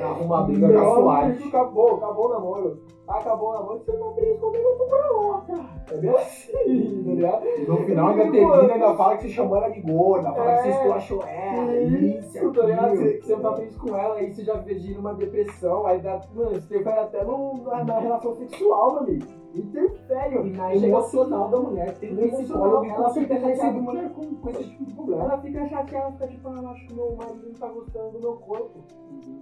[0.04, 1.44] Arruma uma briga com a SWAT.
[1.48, 2.82] acabou, acabou o namoro.
[3.08, 5.66] Acabou o namoro, você tá feliz comigo, eu vou pra outra.
[5.92, 7.46] É bem assim, tá ligado?
[7.68, 10.68] No final ainda termina, ainda fala que você chamou ela de gorda, fala que você
[10.68, 10.72] É.
[10.72, 12.96] esculachou ela, isso, Isso, tá ligado?
[12.98, 16.50] Você, não tá feliz com ela, aí você já vê numa depressão, aí dá, mano,
[16.52, 19.26] você interfere até no, na, na relação sexual, meu amigo.
[19.56, 23.72] Interfere, E na emocional da mulher, tem No psicólogo ela fica chateada.
[23.80, 25.24] mulher com, com esse tipo de problema.
[25.24, 28.34] Ela fica chateada, fica tipo, ah, acho que meu marido não tá gostando do meu
[28.36, 28.80] corpo.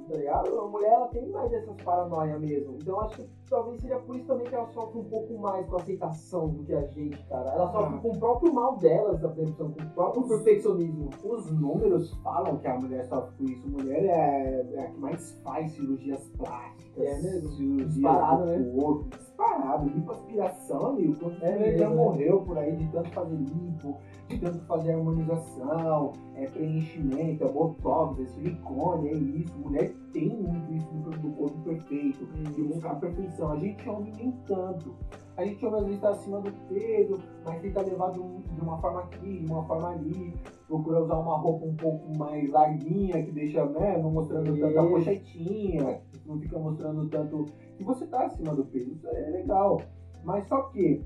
[0.09, 0.59] Tá ligado?
[0.59, 2.77] A mulher, ela tem mais essas paranoias mesmo.
[2.81, 5.75] Então acho que talvez seja por isso também que ela sofre um pouco mais com
[5.75, 7.49] a aceitação do que a gente, cara.
[7.51, 7.99] Ela sofre Ah.
[8.01, 11.09] com o próprio mal delas, da prevenção, com o próprio perfeccionismo.
[11.23, 13.67] Os números falam que a mulher sofre com isso.
[13.69, 16.97] Mulher é, é a que mais faz cirurgias plásticas.
[16.97, 17.49] É mesmo?
[17.51, 18.71] Cirurgias Disparado, do né?
[18.81, 19.09] corpo.
[19.17, 19.89] Disparado.
[19.89, 21.15] Lipoaspiração, amigo.
[21.19, 21.95] Quanto É já né?
[21.95, 28.19] morreu por aí de tanto fazer lipo, de tanto fazer harmonização, é preenchimento, é botox,
[28.19, 29.57] é silicone, é isso.
[29.57, 32.25] Mulher tem muito isso do, do corpo perfeito.
[32.25, 33.51] de buscar a perfeição.
[33.51, 34.93] A gente homem nem tanto.
[35.37, 38.61] A gente homem às vezes está acima do peso, mas tenta levar de, um- de
[38.61, 40.33] uma forma aqui, de uma forma ali.
[40.67, 44.89] Procura usar uma roupa um pouco mais larguinha, que deixa, né, não mostrando tanta Isso.
[44.89, 47.45] pochetinha, não fica mostrando tanto
[47.77, 48.91] que você está acima do peso.
[48.91, 49.79] Isso é legal.
[50.25, 51.01] Mas só que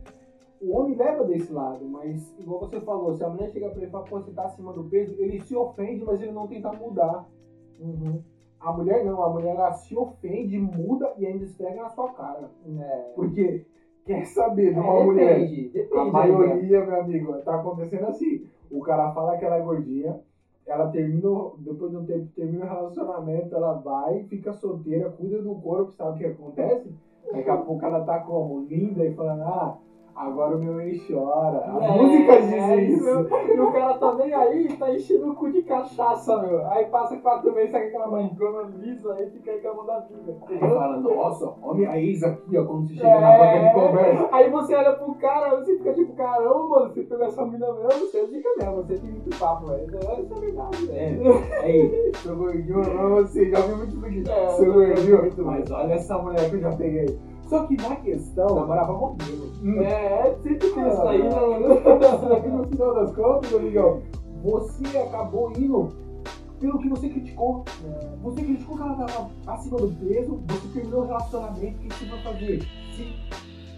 [0.61, 3.87] o homem leva desse lado, mas igual você falou, se a mulher chega pra ele
[3.87, 6.71] e fala, pô, você tá acima do peso, ele se ofende, mas ele não tenta
[6.73, 7.27] mudar.
[7.79, 8.21] Uhum.
[8.59, 12.51] A mulher não, a mulher ela se ofende, muda e ainda esfrega na sua cara.
[12.79, 13.11] É.
[13.15, 13.65] Porque
[14.05, 15.39] quer saber de É, uma mulher.
[15.39, 15.99] depende, depende.
[15.99, 18.45] A maioria, meu amigo, tá acontecendo assim.
[18.69, 20.19] O cara fala que ela é gordinha,
[20.67, 25.41] ela termina, o- depois de um tempo, termina o relacionamento, ela vai, fica solteira, cuida
[25.41, 26.93] do corpo, sabe o que acontece?
[27.31, 28.65] Daqui a pouco ela tá como?
[28.65, 29.77] Linda e falando, ah,
[30.21, 31.63] Agora o meu ex chora.
[31.65, 33.27] A É, música diz é isso.
[33.55, 36.63] E o cara tá nem aí, tá enchendo o cu de cachaça, meu.
[36.69, 40.37] Aí passa quatro meses, sai aquela mancona lisa, aí fica reclamando da vida.
[40.47, 44.29] Ele fala, nossa, olha minha ex aqui, ó, quando você chega na banca de conversa.
[44.31, 47.89] Aí você olha pro cara, você fica tipo, caramba, mano, você pegou essa mina mesmo,
[47.89, 49.87] você fica mesmo, você tem muito papo, velho.
[49.87, 51.27] Isso é verdade, velho.
[51.31, 54.29] É, aí, seu gordinho, você já ouviu muito.
[54.29, 54.73] É, seu eu
[55.17, 57.30] gordinho, mas olha essa mulher que eu já peguei.
[57.51, 58.55] Só que na questão.
[58.55, 59.51] Namorava modelo.
[59.61, 59.81] Hum.
[59.81, 64.01] É, sempre tem isso aí, né, que no final das contas, amigão,
[64.41, 65.89] você acabou indo
[66.61, 67.65] pelo que você criticou.
[68.23, 72.05] Você criticou que ela tava acima do peso, você terminou o relacionamento, o que você
[72.05, 72.61] vai fazer?
[72.95, 73.15] Se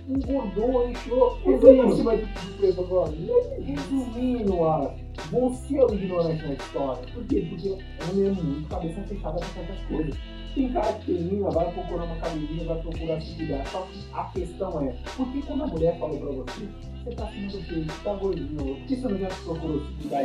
[0.07, 1.37] engordou, encheu.
[1.43, 3.11] Você acima de de peso agora?
[3.59, 4.91] resumindo, Alan,
[5.31, 7.03] você é o ignorante na história.
[7.11, 7.47] Por quê?
[7.49, 10.15] Porque homem é muito cabeça fechada pra certas coisas.
[10.53, 13.65] Tem cara que termina, vai procurar uma academia, vai procurar se cuidar.
[13.67, 16.69] Só que a questão é, por que quando a mulher falou pra você,
[17.03, 19.93] você tá acima do peso, você tá gordinho, por que você não já procurou se
[19.93, 20.19] cuidar?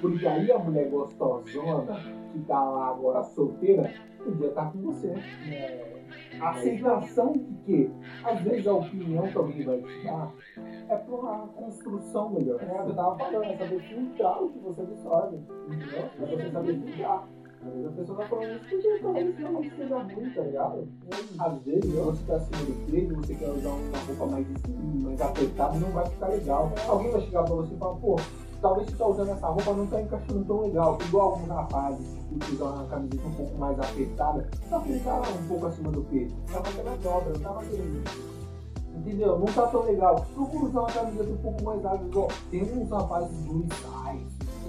[0.00, 2.00] Porque aí a mulher gostosona,
[2.32, 3.92] que tá lá agora solteira,
[4.24, 5.14] podia estar com você.
[6.40, 7.90] A aceitação de que,
[8.24, 10.32] às vezes, a opinião que alguém vai te dar
[10.88, 12.60] é pra uma construção melhor.
[12.62, 15.36] É, eu tava falando, é saber filtrar o que você absorve,
[15.68, 16.10] entendeu?
[16.20, 17.28] É você saber filtrar.
[17.66, 20.88] Às vezes a pessoa vai falando isso porque talvez ruim, tá ligado?
[21.38, 24.46] Às vezes você tá acima do peso, você quer usar uma roupa mais,
[25.02, 26.72] mais apertada, não vai ficar legal.
[26.86, 28.16] Alguém vai chegar pra você e falar, pô,
[28.62, 30.98] talvez você tá usando essa roupa, não tá encaixando tão legal.
[31.08, 32.06] Igual alguns rapazes
[32.40, 35.90] que usam uma camiseta um pouco mais apertada, só que ele tá um pouco acima
[35.90, 36.36] do peso.
[36.52, 38.04] Tá fazendo a dobra, não tá fazendo
[38.96, 39.38] Entendeu?
[39.38, 40.26] Não tá tão legal.
[40.34, 44.05] Procura usar uma camiseta um pouco mais larga, igual tem uns rapazes do size,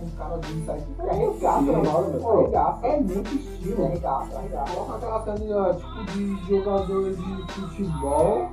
[0.08, 2.40] uns caras do que É regaça na hora, meu.
[2.40, 2.88] É regaça.
[2.88, 3.84] É muito estilo.
[3.84, 4.74] É regaça, é.
[4.74, 8.50] Coloca aquela camisa tipo de jogador de futebol.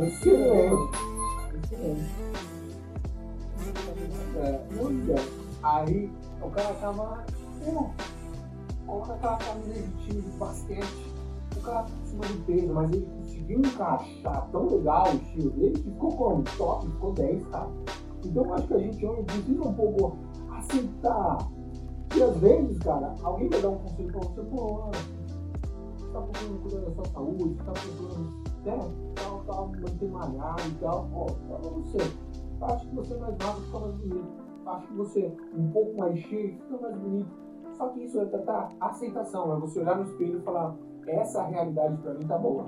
[0.00, 0.98] Excelente.
[1.54, 2.28] Excelente.
[4.36, 5.16] É, olha.
[5.62, 6.10] Aí
[6.40, 7.24] o cara tava.
[7.64, 7.90] Pô,
[8.86, 11.08] coloca aquela camisa de time de basquete.
[11.56, 15.72] O cara tá acima do peso, mas ele conseguiu encaixar tão legal o estilo dele
[15.72, 16.44] que ficou como?
[16.56, 17.68] Top, ficou 10, cara.
[18.24, 20.16] Então acho que a gente homem precisa um pouco
[20.50, 21.38] aceitar.
[22.16, 24.90] E às vezes, cara, alguém vai dar um conselho pra você, pô, Ana,
[25.96, 28.78] você tá procurando cuidar da sua saúde, você tá procurando, né,
[29.14, 31.98] tal, tal, manter malhado e tal, pô, fala você.
[32.60, 34.48] Eu acho que você é mais magro fica mais bonito.
[34.66, 37.30] Acho que você um pouco mais cheio fica mais bonito.
[37.76, 40.74] Só que isso é tratar aceitação, é você olhar no espelho e falar,
[41.06, 42.66] essa realidade pra mim tá boa.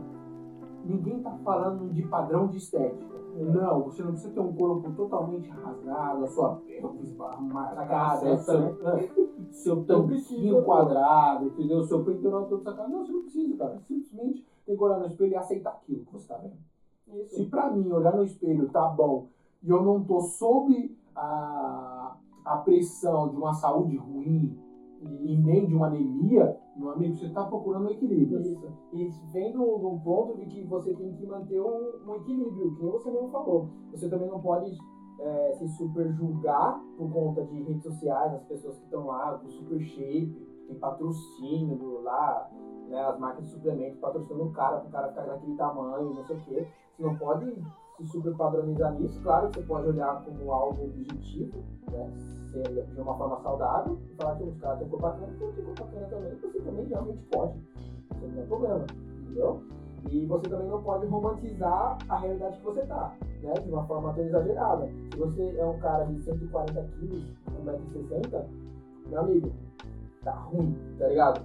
[0.84, 3.19] Ninguém tá falando de padrão de estética.
[3.36, 8.76] Não, você não precisa ter um corpo totalmente rasgado, a sua pelvis marcada, seu,
[9.50, 11.82] seu tanquinho quadrado, entendeu?
[11.84, 12.90] Seu peitoral todo sacado.
[12.90, 13.80] Não, você não precisa, cara.
[13.86, 17.26] Simplesmente tem que olhar no espelho e aceitar aquilo que você tá vendo.
[17.28, 19.28] Se pra mim olhar no espelho tá bom
[19.62, 24.56] e eu não tô sob a, a pressão de uma saúde ruim
[25.02, 28.40] e nem de uma anemia, meu amigo, você tá procurando um equilíbrio.
[28.40, 28.66] Isso.
[28.92, 32.82] E vem de um ponto de que você tem que manter um, um equilíbrio, que
[32.82, 33.68] você mesmo falou.
[33.92, 34.76] Você também não pode
[35.20, 39.50] é, se super julgar por conta de redes sociais, as pessoas que estão lá, do
[39.50, 42.50] super shape, tem patrocínio do, lá,
[42.88, 46.36] né, as marcas de suplemento patrocinando o cara pro cara ficar daquele tamanho, não sei
[46.36, 46.66] o quê.
[46.96, 47.44] Você não pode
[48.00, 49.20] se super padronizar nisso.
[49.22, 52.10] Claro que você pode olhar como algo objetivo, né?
[52.50, 55.86] de uma forma saudável e falar que os caras têm cor bacana, eu tenho cor
[55.86, 57.58] bacana também, você também realmente pode.
[58.16, 58.86] Isso não é problema,
[59.22, 59.62] entendeu?
[60.10, 63.52] E você também não pode romantizar a realidade que você tá, né?
[63.54, 64.88] De uma forma tão exagerada.
[65.12, 67.24] Se você é um cara de 140 quilos,
[67.64, 68.44] 1,60m,
[69.08, 69.52] meu amigo,
[70.24, 71.42] tá ruim, tá ligado?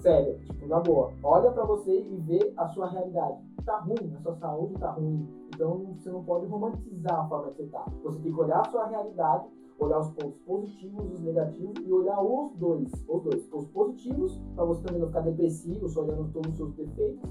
[0.00, 1.12] Sério, tipo, na boa.
[1.22, 3.38] Olha pra você e vê a sua realidade.
[3.64, 5.26] Tá ruim, a sua saúde tá ruim.
[5.54, 7.86] Então você não pode romantizar a forma que você tá.
[8.02, 12.22] Você tem que olhar a sua realidade olhar os pontos positivos, os negativos e olhar
[12.22, 16.50] os dois, os dois, os positivos para você também não ficar depressivo, só olhando todos
[16.52, 17.28] os seus defeitos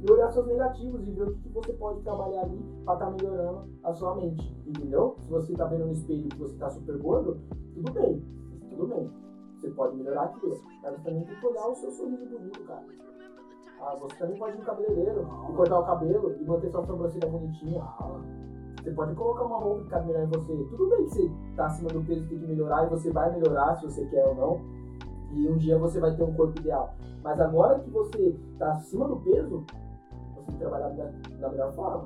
[0.00, 3.10] e olhar seus negativos e ver o que você pode trabalhar ali para estar tá
[3.10, 5.16] melhorando a sua mente, entendeu?
[5.20, 7.40] Se você tá vendo no espelho que você tá super gordo,
[7.74, 8.22] tudo bem,
[8.70, 9.10] tudo bem,
[9.60, 12.84] você pode melhorar aquilo, mas também tem que olhar o seu sorriso bonito, cara.
[13.84, 17.28] Ah, você também pode ir no cabeleireiro e cortar o cabelo e manter sua sobrancelha
[17.28, 17.82] bonitinha.
[18.80, 20.52] Você pode colocar uma roupa que cabe melhor em você.
[20.70, 23.74] Tudo bem que você tá acima do peso, tem que melhorar e você vai melhorar
[23.76, 24.60] se você quer ou não.
[25.32, 26.94] E um dia você vai ter um corpo ideal.
[27.24, 31.72] Mas agora que você tá acima do peso, você tem que trabalhar da, da melhor
[31.72, 32.04] forma.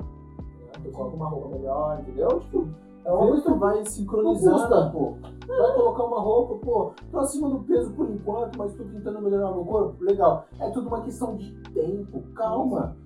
[0.78, 2.40] Você coloca uma roupa melhor, entendeu?
[2.40, 2.68] Tipo,
[3.06, 5.14] é uma coisa que vai sincronizando, pô.
[5.46, 9.52] Vai colocar uma roupa, pô, tô acima do peso por enquanto, mas tô tentando melhorar
[9.52, 10.44] meu corpo, legal.
[10.58, 12.96] É tudo uma questão de tempo, calma.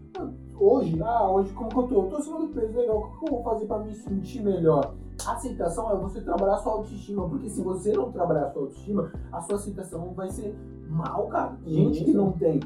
[0.58, 1.94] hoje, ah, hoje como que eu tô?
[2.04, 2.96] Eu tô acima do peso, legal.
[2.96, 4.94] O que eu vou fazer pra me sentir melhor?
[5.26, 9.42] A aceitação é você trabalhar sua autoestima, porque se você não trabalhar sua autoestima, a
[9.42, 10.56] sua aceitação vai ser
[10.88, 11.58] mal, cara.
[11.66, 12.60] Gente que não tem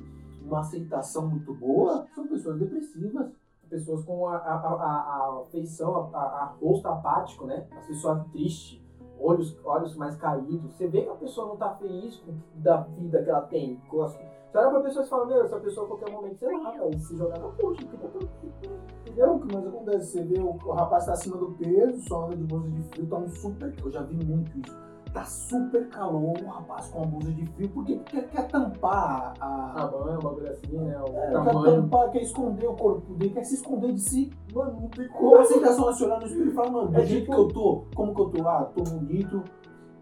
[0.46, 3.26] uma aceitação muito boa são pessoas depressivas.
[3.74, 7.66] Pessoas com a, a, a, a feição, a, a rosto apático, né?
[7.76, 8.80] As pessoas tristes,
[9.18, 10.72] olhos, olhos mais caídos.
[10.76, 13.82] Você vê que a pessoa não tá feliz com, da vida que ela tem.
[13.90, 14.16] Você
[14.54, 17.16] olha pra pessoa e fala, meu, essa pessoa a qualquer momento, sei lá, vai se
[17.16, 19.32] jogar na puxa, que tá?
[19.32, 20.06] O que mais acontece?
[20.12, 23.06] Você vê o, o rapaz tá acima do peso, só anda de bolsa de frio,
[23.08, 23.74] tá um super.
[23.84, 24.83] Eu já vi muito isso
[25.14, 29.82] tá super calor, o rapaz com a blusa de frio, porque quer, quer tampar a.
[29.84, 30.98] A banha, uma bagulho assim, né?
[31.00, 34.30] O É, quer tampar, quer esconder o corpo dele, quer se esconder de si.
[34.52, 35.36] Mano, não tem como.
[35.36, 37.40] A aceitação é se olhar no espelho e falar, mano, do É jeito tipo- que
[37.40, 38.48] eu tô, como que eu tô?
[38.48, 39.42] Ah, tô bonito,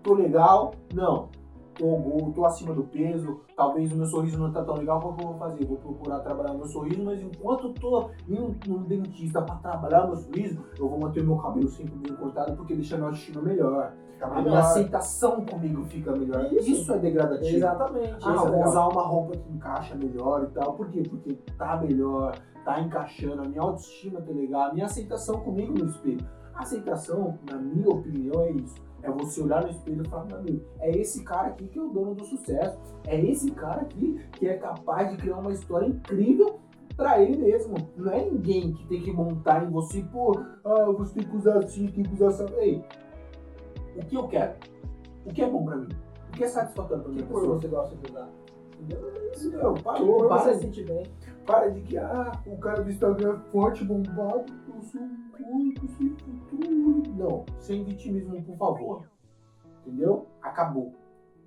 [0.03, 0.73] tô legal.
[0.95, 1.29] Não.
[1.75, 5.15] Tô, gordo, tô acima do peso, talvez o meu sorriso não tá tão legal, o
[5.15, 5.65] que eu vou fazer?
[5.65, 10.17] Vou procurar trabalhar meu sorriso, mas enquanto eu tô indo num dentista pra trabalhar meu
[10.17, 13.95] sorriso, eu vou manter meu cabelo sempre bem cortado, porque deixa minha autoestima melhor.
[14.23, 14.59] Fica A minha melhor.
[14.61, 16.53] aceitação comigo fica melhor.
[16.53, 16.71] Isso.
[16.71, 17.57] Isso, é degradativo.
[17.57, 18.17] Exatamente.
[18.23, 18.69] Ah, é vou legal.
[18.69, 20.75] usar uma roupa que encaixa melhor e tal.
[20.75, 21.03] Por quê?
[21.09, 25.87] Porque tá melhor, tá encaixando, a minha autoestima tá legal, a minha aceitação comigo no
[25.87, 26.25] espelho.
[26.55, 28.75] A aceitação, na minha opinião, é isso.
[29.03, 31.83] É você olhar no espelho e falar, meu amigo, é esse cara aqui que é
[31.83, 32.79] o dono do sucesso.
[33.07, 36.61] É esse cara aqui que é capaz de criar uma história incrível
[36.97, 37.75] pra ele mesmo.
[37.97, 41.59] Não é ninguém que tem que montar em você, pô, ah, você tem que usar
[41.59, 42.47] assim, tem que usar assim.
[42.59, 42.85] Ei,
[43.97, 44.55] o que eu quero?
[45.27, 45.89] O que é bom pra mim?
[46.29, 48.29] O que é satisfatório pra Que minha cor você gosta de usar?
[48.87, 51.07] Que parou, para, você se sente bem?
[51.47, 55.89] para de que, ah, o cara do Instagram é forte, bombado, eu sou um corpo
[55.99, 57.03] sem futuro.
[57.17, 59.03] Não, sem vitimismo, por favor.
[59.87, 60.27] Entendeu?
[60.41, 60.93] Acabou.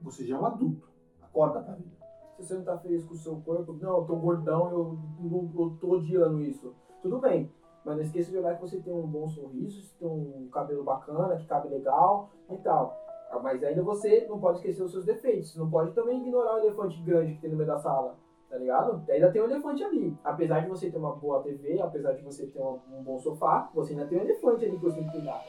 [0.04, 0.88] Você já é um adulto.
[1.22, 1.96] Acorda pra vida.
[2.38, 5.50] Se você não tá feliz com o seu corpo, não, eu tô gordão, eu, não-
[5.58, 6.74] eu tô odiando isso.
[7.02, 7.50] Tudo bem,
[7.86, 10.84] mas não esqueça de olhar que você tem um bom sorriso, você tem um cabelo
[10.84, 13.00] bacana, que cabe legal e tal.
[13.44, 15.52] Mas ainda você não pode esquecer os seus defeitos.
[15.52, 18.16] Você não pode também ignorar o elefante grande que tem no meio da sala,
[18.50, 19.04] tá ligado?
[19.10, 20.18] Ainda tem um elefante ali.
[20.24, 23.94] Apesar de você ter uma boa TV, apesar de você ter um, bom sofá, você
[23.94, 25.44] ainda tem um elefante ali que você tem que cuidar.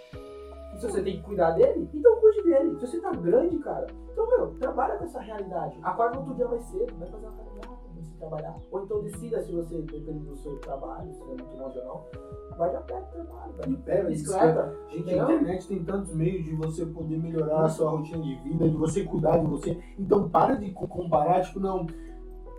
[0.75, 2.75] E se você tem que cuidar dele, então cuide dele.
[2.81, 5.79] Se você tá grande, cara, então, meu, trabalha com essa realidade.
[5.83, 7.76] Acorda outro dia mais cedo, vai fazer uma caminhada, se
[8.17, 8.57] trabalhar.
[8.71, 12.57] Ou então decida se você, depende do seu trabalho, se é muito longe ou não,
[12.57, 14.77] vai de a pé pro trabalho, vai de pé, bicicleta.
[14.91, 18.69] Gente, a internet tem tantos meios de você poder melhorar a sua rotina de vida,
[18.69, 19.79] de você cuidar de você.
[19.99, 21.87] Então para de co- comparar, tipo, não.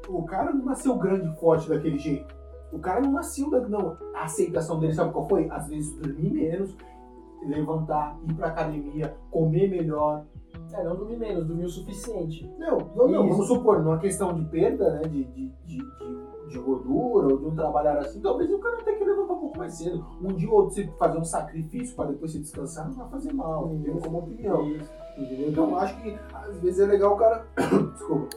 [0.08, 2.34] O cara não nasceu grande e forte daquele jeito.
[2.72, 3.60] O cara não nasceu da.
[3.68, 5.50] Não, a aceitação dele, sabe qual foi?
[5.50, 6.76] Às vezes dormir menos,
[7.46, 10.26] levantar, ir pra academia, comer melhor.
[10.74, 12.50] É, não dormir menos, dormir o suficiente.
[12.58, 13.30] Não, não, não, Isso.
[13.30, 15.78] vamos supor, numa questão de perda, né, de, de, de,
[16.50, 19.58] de- gordura ou de um trabalhar assim, talvez o cara tenha que levantar um pouco
[19.58, 20.06] mais cedo.
[20.22, 23.34] Um dia ou outro você fazer um sacrifício para depois se descansar não vai fazer
[23.34, 24.02] mal, entendeu?
[24.02, 24.68] Como opinião.
[24.72, 24.92] Isso.
[25.18, 25.50] Entendeu?
[25.50, 27.46] Então eu acho que às vezes é legal o cara.
[27.94, 28.28] Desculpa.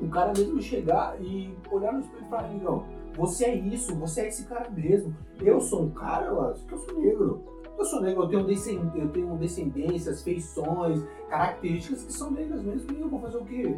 [0.00, 2.84] O cara mesmo chegar e olhar no espelho e falar, não,
[3.16, 5.14] você é isso, você é esse cara mesmo.
[5.40, 7.44] Eu sou um cara, ó, que eu sou negro.
[7.78, 8.90] Eu sou negro, eu tenho, descend...
[8.94, 12.92] eu tenho descendências, feições, características que são negras mesmo.
[12.92, 13.76] E eu vou fazer o quê?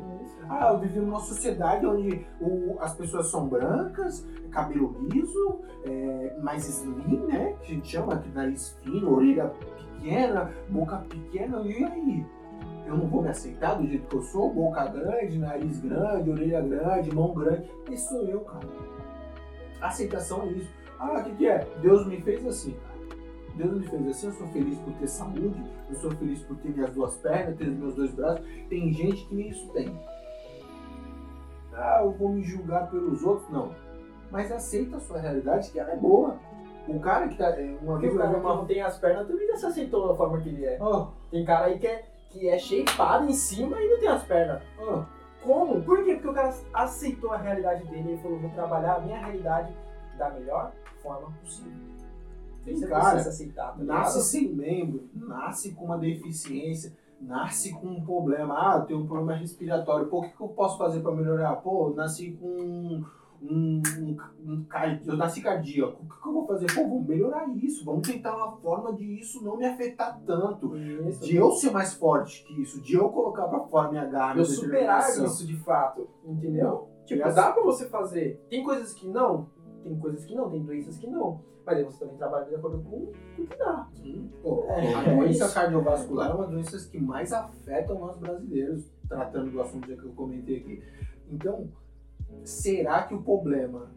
[0.49, 6.69] Ah, eu vivi numa sociedade onde o- as pessoas são brancas, cabelo liso, é, mais
[6.69, 7.55] slim, né?
[7.63, 9.53] Que a gente chama, que nariz fino, orelha
[9.97, 12.27] pequena, boca pequena, e aí?
[12.87, 14.53] Eu não vou me aceitar do jeito que eu sou?
[14.53, 17.71] Boca grande, nariz grande, orelha grande, mão grande.
[17.91, 18.67] Esse sou eu, cara.
[19.81, 20.71] Aceitação é isso.
[20.99, 21.67] Ah, o que, que é?
[21.81, 22.94] Deus me fez assim, cara.
[23.57, 26.69] Deus me fez assim, eu sou feliz por ter saúde, eu sou feliz por ter
[26.71, 28.45] minhas duas pernas, ter meus dois braços.
[28.69, 29.97] Tem gente que nem isso tem.
[31.73, 33.49] Ah, eu vou me julgar pelos outros.
[33.51, 33.73] Não.
[34.31, 36.37] Mas aceita a sua realidade, que ela é boa.
[36.87, 37.49] O cara que tá.
[37.51, 40.15] é, Uma vez o cara que não tem as pernas também já se aceitou da
[40.15, 40.79] forma que ele é.
[40.81, 44.23] Ah, Tem cara aí que é, que é shapeado em cima e não tem as
[44.25, 44.63] pernas.
[44.81, 45.05] ah,
[45.43, 45.83] Como?
[45.83, 46.15] Por quê?
[46.15, 49.73] Porque o cara aceitou a realidade dele e falou, vou trabalhar a minha realidade
[50.19, 51.94] da melhor forma possível.
[52.65, 58.05] Tem Você cara, aceitar, tá nasce sem membro, nasce com uma deficiência, nasce com um
[58.05, 58.55] problema.
[58.55, 60.07] Ah, eu tenho um problema respiratório.
[60.07, 61.57] Pô, o que, que eu posso fazer para melhorar?
[61.57, 63.05] Pô, eu nasci com um.
[63.43, 63.83] um,
[64.47, 64.67] um
[65.07, 66.03] eu nasci cardíaco.
[66.03, 66.67] O que, que eu vou fazer?
[66.75, 67.85] Pô, vamos melhorar isso.
[67.85, 70.75] Vamos tentar uma forma de isso não me afetar tanto.
[70.77, 71.21] Isso.
[71.21, 74.45] De eu ser mais forte que isso, de eu colocar pra fora minha garra, eu
[74.45, 76.89] superar isso de fato, entendeu?
[77.05, 78.43] Tipo, Essa- dá pra você fazer.
[78.49, 79.49] Tem coisas que não,
[79.85, 81.41] tem coisas que não, tem doenças que não.
[81.65, 83.89] Mas aí você também trabalha de acordo com o que dá.
[83.95, 84.31] Sim.
[84.43, 85.55] Pô, É, a é doença isso.
[85.55, 90.13] cardiovascular é uma das doenças que mais afetam nós brasileiros, tratando do assunto que eu
[90.13, 90.83] comentei aqui.
[91.31, 91.69] Então,
[92.43, 93.91] será que o problema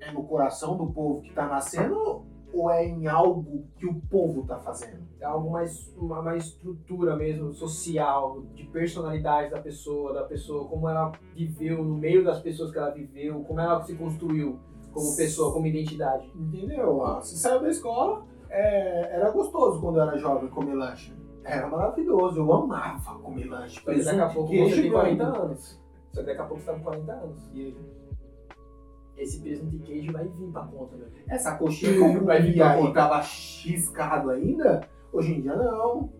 [0.00, 4.46] é no coração do povo que tá nascendo ou é em algo que o povo
[4.46, 5.06] tá fazendo?
[5.18, 10.86] É algo mais, uma, uma estrutura mesmo, social, de personalidade da pessoa, da pessoa, como
[10.88, 14.58] ela viveu no meio das pessoas que ela viveu, como ela se construiu
[14.96, 16.30] como pessoa, como identidade.
[16.34, 17.04] Entendeu?
[17.04, 21.14] Ah, Você saiu da escola, é, era gostoso quando eu era jovem comer lanche.
[21.44, 23.80] Era maravilhoso, eu amava comer lanche.
[23.84, 25.42] Só que daqui a pouco você tem e 40 bacon.
[25.42, 25.80] anos.
[26.12, 27.50] Só que daqui a pouco você tá com 40 anos.
[27.54, 27.76] E
[29.16, 31.06] esse presunto e queijo vai vir pra conta, meu.
[31.28, 32.92] Essa coxinha que eu Vai vir pra conta.
[32.94, 34.80] tava xiscado ainda,
[35.12, 36.10] hoje em dia não.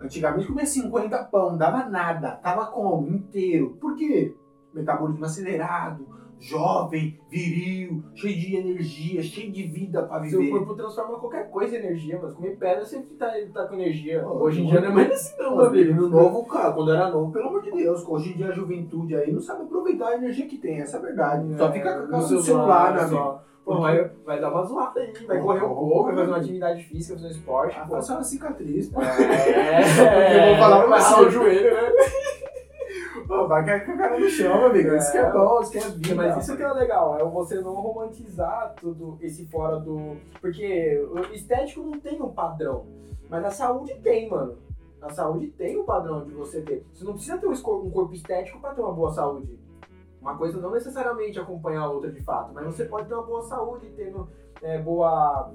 [0.00, 3.08] Antigamente comia 50 pão, dava nada, tava como?
[3.08, 3.76] Inteiro.
[3.80, 4.36] Por quê?
[4.74, 6.06] Metabolismo acelerado,
[6.38, 10.50] jovem, viril, cheio de energia, cheio de vida pra Seu viver.
[10.52, 14.26] corpo transforma qualquer coisa em energia, mas comer pedra sempre tá, tá com energia.
[14.26, 16.08] Hoje em dia não é mais assim não, meu amigo.
[16.08, 19.32] novo, cara, quando era novo, pelo amor de Deus, hoje em dia a juventude aí
[19.32, 21.56] não sabe aproveitar a energia que tem, essa é a verdade.
[21.56, 23.46] Só fica com no cara do celular, né, amigo?
[23.64, 26.84] Pô, vai, vai dar uma zoada aí, vai correr um pouco, vai fazer uma atividade
[26.84, 27.76] física, fazer um esporte.
[27.76, 27.96] Ah, pô.
[27.96, 29.02] Faça uma cicatriz, pô.
[29.02, 29.80] É,
[30.38, 31.90] Eu vou falar pra ralar o joelho, né?
[33.26, 34.94] Pô, vai cair com a cara no chão, amigo.
[34.94, 36.14] Isso que é bom, isso que é vida.
[36.14, 40.16] Mas isso que é legal, é você não romantizar tudo esse fora do.
[40.40, 42.86] Porque o estético não tem um padrão.
[43.28, 44.58] Mas a saúde tem, mano.
[45.02, 46.84] A saúde tem um padrão de você ter.
[46.92, 49.58] Você não precisa ter um corpo estético pra ter uma boa saúde.
[50.20, 53.42] Uma coisa não necessariamente acompanha a outra de fato, mas você pode ter uma boa
[53.42, 54.28] saúde tendo
[54.60, 55.52] é, boa,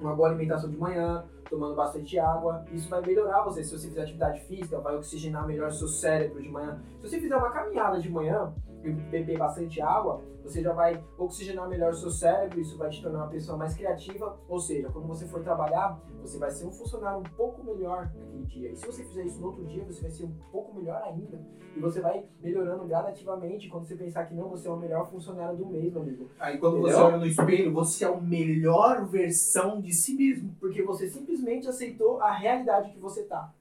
[0.00, 2.64] uma boa alimentação de manhã, tomando bastante água.
[2.72, 3.64] Isso vai melhorar você.
[3.64, 6.80] Se você fizer atividade física, vai oxigenar melhor seu cérebro de manhã.
[7.02, 11.92] Se você fizer uma caminhada de manhã beber bastante água, você já vai oxigenar melhor
[11.92, 15.26] o seu cérebro, isso vai te tornar uma pessoa mais criativa, ou seja, quando você
[15.26, 18.70] for trabalhar, você vai ser um funcionário um pouco melhor naquele dia.
[18.70, 21.38] E se você fizer isso no outro dia, você vai ser um pouco melhor ainda.
[21.76, 25.56] E você vai melhorando gradativamente, quando você pensar que não, você é o melhor funcionário
[25.56, 26.28] do mês, meu amigo.
[26.38, 27.06] Aí quando você Entendeu?
[27.06, 30.54] olha no espelho, você é a melhor versão de si mesmo.
[30.58, 33.52] Porque você simplesmente aceitou a realidade que você tá.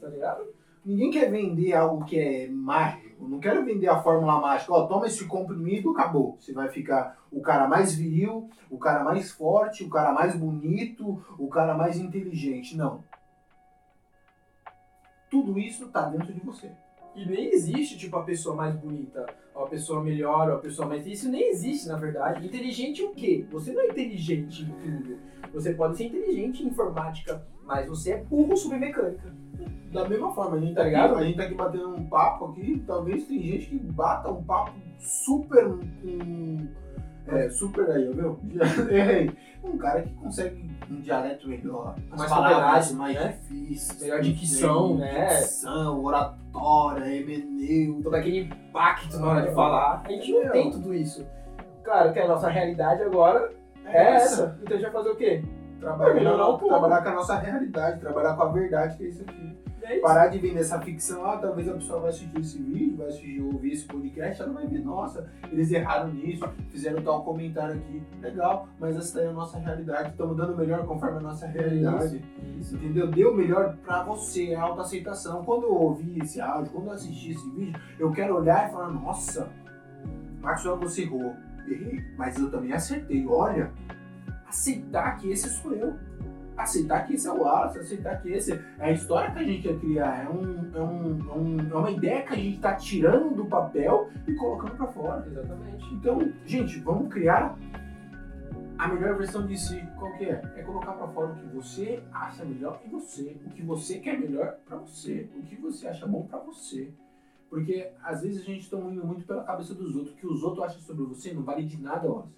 [0.00, 0.46] Tá ligado?
[0.86, 3.26] Ninguém quer vender algo que é mágico.
[3.28, 4.72] Não quero vender a fórmula mágica.
[4.72, 6.36] Ó, toma esse comprimido, acabou.
[6.38, 11.20] Você vai ficar o cara mais viril, o cara mais forte, o cara mais bonito,
[11.36, 12.76] o cara mais inteligente.
[12.76, 13.02] Não.
[15.28, 16.70] Tudo isso tá dentro de você.
[17.16, 19.26] E nem existe, tipo, a pessoa mais bonita,
[19.56, 21.04] ou a pessoa melhor, ou a pessoa mais.
[21.04, 22.46] Isso nem existe, na verdade.
[22.46, 23.44] Inteligente o quê?
[23.50, 25.18] Você não é inteligente em tudo.
[25.52, 29.34] Você pode ser inteligente em informática, mas você é burro sobre mecânica.
[29.92, 31.12] Da mesma forma, a gente Tá ligado?
[31.14, 34.42] aqui, a gente tá aqui batendo um papo aqui, talvez tem gente que bata um
[34.42, 36.66] papo super com.
[37.28, 38.38] É, super aí, viu?
[39.64, 43.36] Um cara que consegue um dialeto melhor, as Mais palavras mais né?
[43.48, 44.00] difíceis.
[44.00, 45.26] Melhor dicção, né?
[45.26, 48.00] Dicção, oratória, hemeneu.
[48.00, 50.02] Todo aquele impacto na hora de falar.
[50.04, 50.52] A gente não Entendeu?
[50.52, 51.26] tem tudo isso.
[51.82, 53.50] Claro que a nossa realidade agora
[53.86, 54.56] é essa.
[54.62, 55.42] Então a gente vai fazer o quê?
[55.80, 56.68] Trabalhar, Melhorar um pouco.
[56.68, 59.56] trabalhar com a nossa realidade, trabalhar com a verdade que é isso aqui.
[59.90, 60.00] Isso.
[60.00, 63.40] Parar de vender essa ficção, ah, talvez a pessoa vai assistir esse vídeo, vai assistir,
[63.40, 68.68] ouvir esse podcast, ela vai ver, nossa, eles erraram nisso, fizeram tal comentário aqui, legal,
[68.80, 72.24] mas essa daí é a nossa realidade, estamos dando o melhor conforme a nossa realidade,
[72.72, 73.10] entendeu?
[73.10, 75.44] Dê o melhor pra você, a autoaceitação.
[75.44, 78.90] Quando eu ouvi esse áudio, quando eu assisti esse vídeo, eu quero olhar e falar,
[78.90, 79.48] nossa,
[80.40, 81.34] Maxwell, você errou,
[81.66, 83.70] errei, mas eu também acertei, olha,
[84.46, 85.94] aceitar que esse sou eu.
[86.56, 89.62] Aceitar que esse é o Wallace, aceitar que esse é a história que a gente
[89.62, 92.74] quer criar, é, um, é, um, é, um- é uma ideia que a gente está
[92.74, 95.26] tirando do papel e colocando para fora.
[95.26, 95.94] Exatamente.
[95.94, 97.58] Então, gente, vamos criar
[98.78, 99.82] a melhor versão de si.
[99.98, 100.42] Qual que é?
[100.56, 104.18] É colocar para fora o que você acha melhor que você, o que você quer
[104.18, 106.90] melhor para você, o que você acha bom para você.
[107.48, 110.42] Porque às vezes a gente está indo muito pela cabeça dos outros, o que os
[110.42, 112.32] outros acham sobre você não vale de nada, Wallace.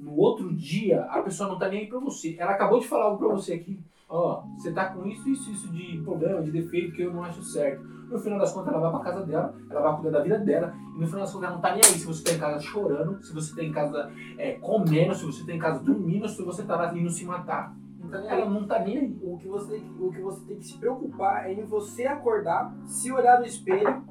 [0.00, 2.34] No outro dia, a pessoa não tá nem aí pra você.
[2.38, 3.78] Ela acabou de falar algo pra você aqui.
[4.08, 7.42] Ó, você tá com isso, isso, isso de problema, de defeito que eu não acho
[7.42, 7.84] certo.
[8.10, 10.74] No final das contas, ela vai pra casa dela, ela vai cuidar da vida dela,
[10.96, 12.58] e no final das contas, ela não tá nem aí se você tá em casa
[12.58, 16.42] chorando, se você tá em casa é, comendo, se você tá em casa dormindo, se
[16.42, 17.72] você tá lá indo se matar.
[18.04, 19.18] Então, Ela não tá nem aí.
[19.22, 23.12] o que você o que você tem que se preocupar é em você acordar, se
[23.12, 24.02] olhar no espelho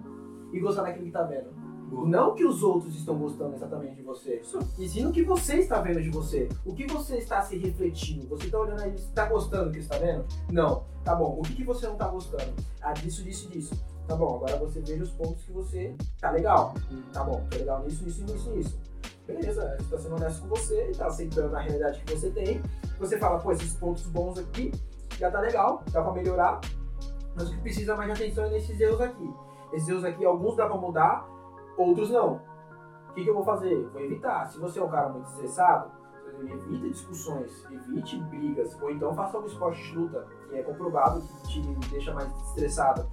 [0.53, 1.58] e gostar daquilo que tá vendo.
[1.91, 4.41] Não que os outros estão gostando exatamente de você,
[4.77, 6.47] e sim o que você está vendo de você.
[6.65, 8.27] O que você está se refletindo.
[8.27, 10.25] Você está olhando aí, está gostando do que está vendo?
[10.49, 10.83] Não.
[11.03, 11.39] Tá bom.
[11.39, 12.53] O que, que você não está gostando?
[12.81, 13.73] Ah, disso, disso, disso.
[14.07, 16.73] Tá bom, agora você veja os pontos que você tá legal.
[17.13, 18.79] Tá bom, tá legal nisso, nisso, nisso, nisso.
[19.25, 22.61] Beleza, você tá sendo honesto com você, tá aceitando a realidade que você tem.
[22.97, 24.71] Você fala, pô, esses pontos bons aqui
[25.17, 26.59] já tá legal, dá pra melhorar.
[27.35, 29.31] Mas o que precisa mais de atenção é nesses erros aqui.
[29.71, 31.27] Esses erros aqui, alguns dá pra mudar,
[31.87, 32.41] outros não.
[33.09, 33.71] O que, que eu vou fazer?
[33.73, 34.47] Eu Vou evitar.
[34.47, 35.91] Se você é um cara muito estressado,
[36.41, 41.47] evita discussões, evite brigas, ou então faça um esporte de luta, que é comprovado que
[41.47, 43.05] te deixa mais estressado.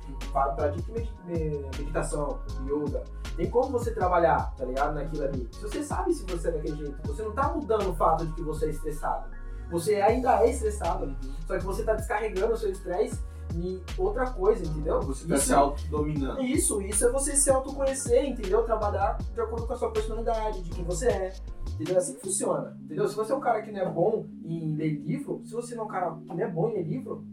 [0.54, 3.02] Pratique med- me- meditação, yoga.
[3.36, 4.94] Tem como você trabalhar, tá ligado?
[4.94, 5.48] Naquilo ali.
[5.52, 8.32] Se você sabe se você é daquele jeito, você não tá mudando o fato de
[8.32, 9.28] que você é estressado.
[9.70, 13.20] Você ainda é estressado, só que você tá descarregando o seu estresse
[13.54, 15.00] em outra coisa, entendeu?
[15.02, 16.40] Você tá Isso- se autodominando.
[16.42, 18.62] isso, isso é você se autoconhecer, entendeu?
[18.64, 21.32] Trabalhar de acordo com a sua personalidade, de quem você é.
[21.74, 21.94] Entendeu?
[21.94, 22.76] É assim que funciona.
[22.84, 23.06] Entendeu?
[23.08, 25.82] Se você é um cara que não é bom em ler livro, se você não
[25.82, 27.24] é um cara que não é bom em ler livro,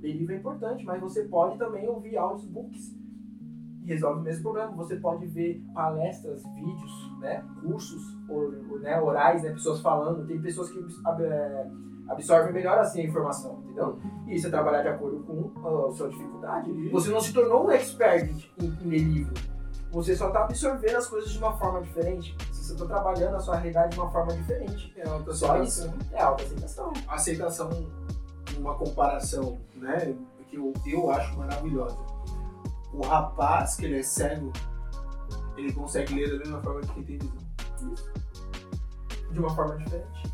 [0.00, 2.94] ler livro é importante, mas você pode também ouvir audiobooks
[3.82, 4.70] e resolve o mesmo problema.
[4.72, 7.44] Você pode ver palestras, vídeos, né?
[7.60, 9.00] Cursos or- né?
[9.00, 9.50] orais, né?
[9.50, 10.24] Pessoas falando.
[10.26, 11.70] Tem pessoas que é,
[12.12, 13.98] absorvem melhor assim a informação, entendeu?
[14.26, 16.88] E isso é trabalhar de acordo com ah, a sua dificuldade.
[16.90, 19.34] Você não se tornou um expert em, em ler livro.
[19.90, 22.34] Você só está absorvendo as coisas de uma forma diferente.
[22.50, 24.92] Você está trabalhando a sua realidade de uma forma diferente.
[24.96, 25.92] É uma Só isso.
[26.12, 26.92] É autoaceitação.
[27.08, 27.70] aceitação,
[28.56, 30.16] uma comparação, né,
[30.48, 31.98] que eu, eu acho maravilhosa.
[32.92, 34.52] O rapaz que ele é cego,
[35.56, 37.94] ele consegue ler da mesma forma que quem tem visão.
[39.30, 40.32] De uma forma diferente.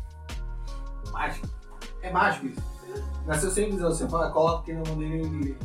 [1.11, 1.58] Mágico.
[2.01, 2.69] É mágico isso.
[3.25, 5.57] Nasceu sem visão, você fala, coloca mão dele e ele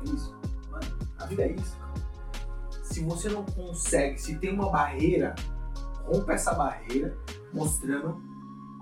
[0.00, 0.34] É isso.
[0.70, 0.86] Mano,
[1.18, 1.92] a vida é isso, cara.
[2.84, 5.34] Se você não consegue, se tem uma barreira,
[6.04, 7.16] rompa essa barreira
[7.52, 8.22] mostrando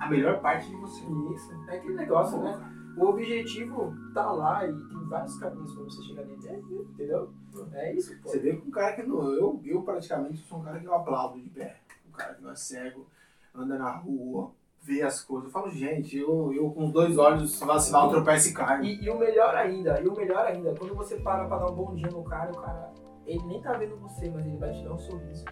[0.00, 1.00] a melhor parte de você.
[1.34, 1.52] Isso.
[1.68, 2.58] É aquele negócio, né?
[2.96, 6.48] O objetivo tá lá e tem vários caminhos pra você chegar nele.
[6.48, 7.32] É, entendeu?
[7.72, 8.28] É isso, pô.
[8.28, 9.32] Você vê que um cara que não.
[9.32, 11.80] Eu, eu praticamente sou um cara que eu aplaudo de pé.
[12.08, 13.06] Um cara que não é cego,
[13.54, 14.52] anda na rua,
[14.82, 15.46] vê as coisas.
[15.46, 18.84] Eu falo, gente, eu, eu com os dois olhos vacilar, eu tropeço e caio.
[18.84, 21.74] E, e o melhor ainda, e o melhor ainda, quando você para pra dar um
[21.74, 22.92] bom dia no cara, o cara,
[23.26, 25.44] ele nem tá vendo você, mas ele vai te dar um sorriso.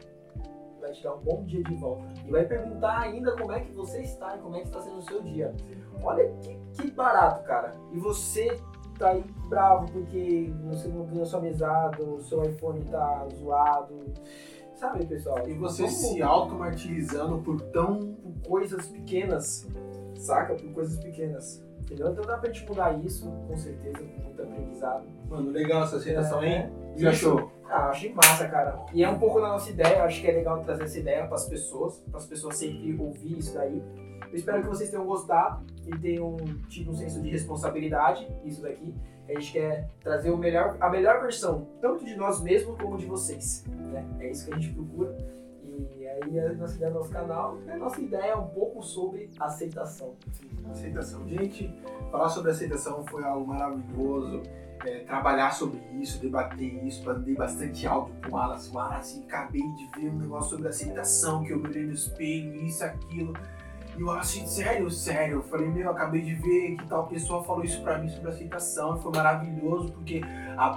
[0.80, 2.04] Vai te dar um bom dia de volta.
[2.26, 4.98] E vai perguntar ainda como é que você está e como é que está sendo
[4.98, 5.54] o seu dia.
[6.02, 7.72] Olha que, que barato, cara.
[7.92, 8.58] E você
[8.98, 14.04] tá aí bravo porque você não ganhou sua mesada, o seu iPhone tá zoado.
[14.78, 15.48] Sabe, pessoal?
[15.48, 18.14] E você Vamos- se auto-martirizando por tão.
[18.22, 19.66] por coisas pequenas,
[20.14, 20.54] saca?
[20.54, 21.64] Por coisas pequenas.
[21.80, 22.12] Entendeu?
[22.12, 25.04] Então dá pra gente mudar isso, com certeza, com muito aprendizado.
[25.28, 26.46] Mano, legal essa aceitação, É.
[26.48, 26.70] hein?
[26.90, 27.50] O que você achou?
[27.68, 28.84] Ah, achei massa, cara.
[28.92, 31.26] E é um pouco da nossa ideia, eu acho que é legal trazer essa ideia
[31.26, 33.82] pras pessoas, para as pessoas sempre ouvir isso daí.
[34.30, 36.36] Eu espero que vocês tenham gostado e tenham
[36.68, 38.94] tido um senso de responsabilidade, isso daqui.
[39.28, 43.04] A gente quer trazer o melhor, a melhor versão, tanto de nós mesmos como de
[43.04, 43.64] vocês.
[43.66, 44.04] Né?
[44.20, 45.16] É isso que a gente procura.
[45.96, 49.30] E aí a nossa ideia do nosso canal, a nossa ideia é um pouco sobre
[49.38, 50.14] aceitação.
[50.70, 51.28] Aceitação.
[51.28, 51.72] Gente,
[52.10, 54.42] falar sobre aceitação foi algo maravilhoso.
[54.86, 58.70] É, trabalhar sobre isso, debater isso, mandei bastante áudio pro Wallace.
[58.72, 63.32] Wallace, acabei de ver um negócio sobre aceitação, que eu me no espelho, isso, aquilo.
[63.98, 65.38] E o Wallace, sério, sério.
[65.38, 68.96] Eu falei, meu, acabei de ver que tal pessoa falou isso pra mim sobre aceitação.
[68.96, 70.20] E foi maravilhoso, porque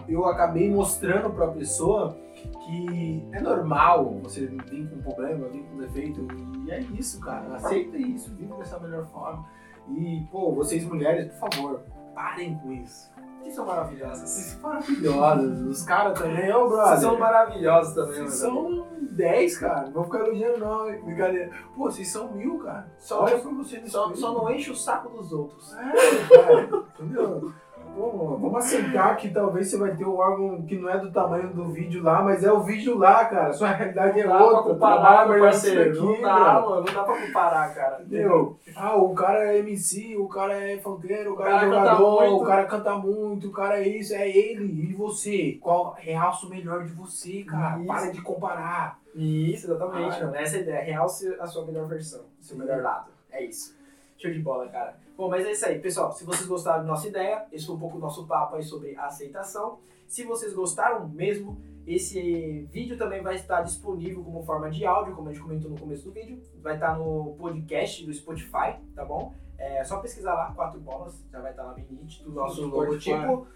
[0.09, 2.17] eu acabei mostrando pra pessoa
[2.65, 6.27] que é normal você vir com problema, vir com defeito.
[6.65, 7.55] E é isso, cara.
[7.55, 9.45] Aceita isso, vive dessa melhor forma.
[9.89, 11.81] E, pô, vocês mulheres, por favor,
[12.15, 13.11] parem com isso.
[13.39, 14.29] Vocês são maravilhosas.
[14.29, 15.61] Vocês são maravilhosas.
[15.61, 16.87] Os caras também, ô, brother.
[16.87, 18.85] Vocês são maravilhosos também, Vocês mano.
[18.85, 19.81] são 10, cara.
[19.87, 20.89] Não vou ficar elogiando, não.
[20.89, 21.01] hein?
[21.03, 21.51] Brincadeira.
[21.75, 22.87] Pô, vocês são mil, cara.
[22.97, 25.73] Só, Olha pra você só, só não enche o saco dos outros.
[25.73, 26.83] É, cara.
[26.99, 27.51] Entendeu?
[27.93, 31.49] Pô, vamos aceitar que talvez você vai ter um órgão que não é do tamanho
[31.49, 33.51] do vídeo lá, mas é o vídeo lá, cara.
[33.51, 34.73] Sua realidade é Não dá pra outra.
[34.73, 35.91] comparar, meu melhor parceiro.
[35.91, 36.61] isso Não dá, cara.
[36.61, 36.75] mano.
[36.85, 38.01] Não dá pra comparar, cara.
[38.01, 38.57] Entendeu?
[38.77, 42.45] Ah, o cara é MC, o cara é funkeiro, o cara, cara é jogador, o
[42.45, 44.89] cara canta muito, o cara é isso, é ele.
[44.89, 45.57] E você?
[45.59, 47.77] Qual realça o melhor de você, cara?
[47.77, 47.87] Isso.
[47.87, 49.00] Para de comparar.
[49.13, 50.35] Isso, exatamente, Ah, mano.
[50.35, 50.83] Essa é a ideia.
[50.83, 53.11] Realce a sua melhor versão, seu melhor lado.
[53.29, 53.75] É isso.
[54.17, 54.95] Show de bola, cara.
[55.17, 56.11] Bom, mas é isso aí, pessoal.
[56.11, 58.95] Se vocês gostaram da nossa ideia, esse foi um pouco o nosso papo aí sobre
[58.95, 59.79] aceitação.
[60.07, 65.29] Se vocês gostaram mesmo, esse vídeo também vai estar disponível como forma de áudio, como
[65.29, 66.41] a gente comentou no começo do vídeo.
[66.61, 69.33] Vai estar no podcast do Spotify, tá bom?
[69.57, 73.47] É só pesquisar lá, quatro bolas, já vai estar lá bem nítido, o nosso logotipo.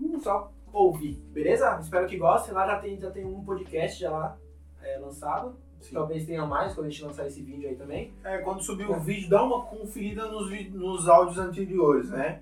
[0.00, 1.78] Hum, só ouvir, beleza?
[1.80, 2.54] Espero que gostem.
[2.54, 4.38] Lá já tem, já tem um podcast já lá
[4.82, 5.56] é, lançado.
[5.80, 5.94] Sim.
[5.94, 8.12] Talvez tenha mais quando a gente lançar esse vídeo aí também.
[8.22, 12.40] É, quando subir o vídeo, dá uma conferida nos, nos áudios anteriores, né?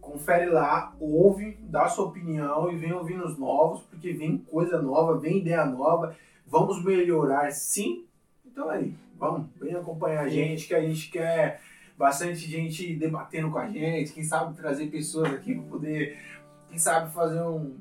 [0.00, 5.18] Confere lá, ouve, dá sua opinião e vem ouvindo os novos, porque vem coisa nova,
[5.18, 6.16] vem ideia nova.
[6.46, 8.06] Vamos melhorar sim.
[8.46, 11.60] Então aí, vamos, vem acompanhar a gente, que a gente quer
[11.98, 16.16] bastante gente debatendo com a gente, quem sabe trazer pessoas aqui para poder,
[16.68, 17.76] quem sabe fazer um,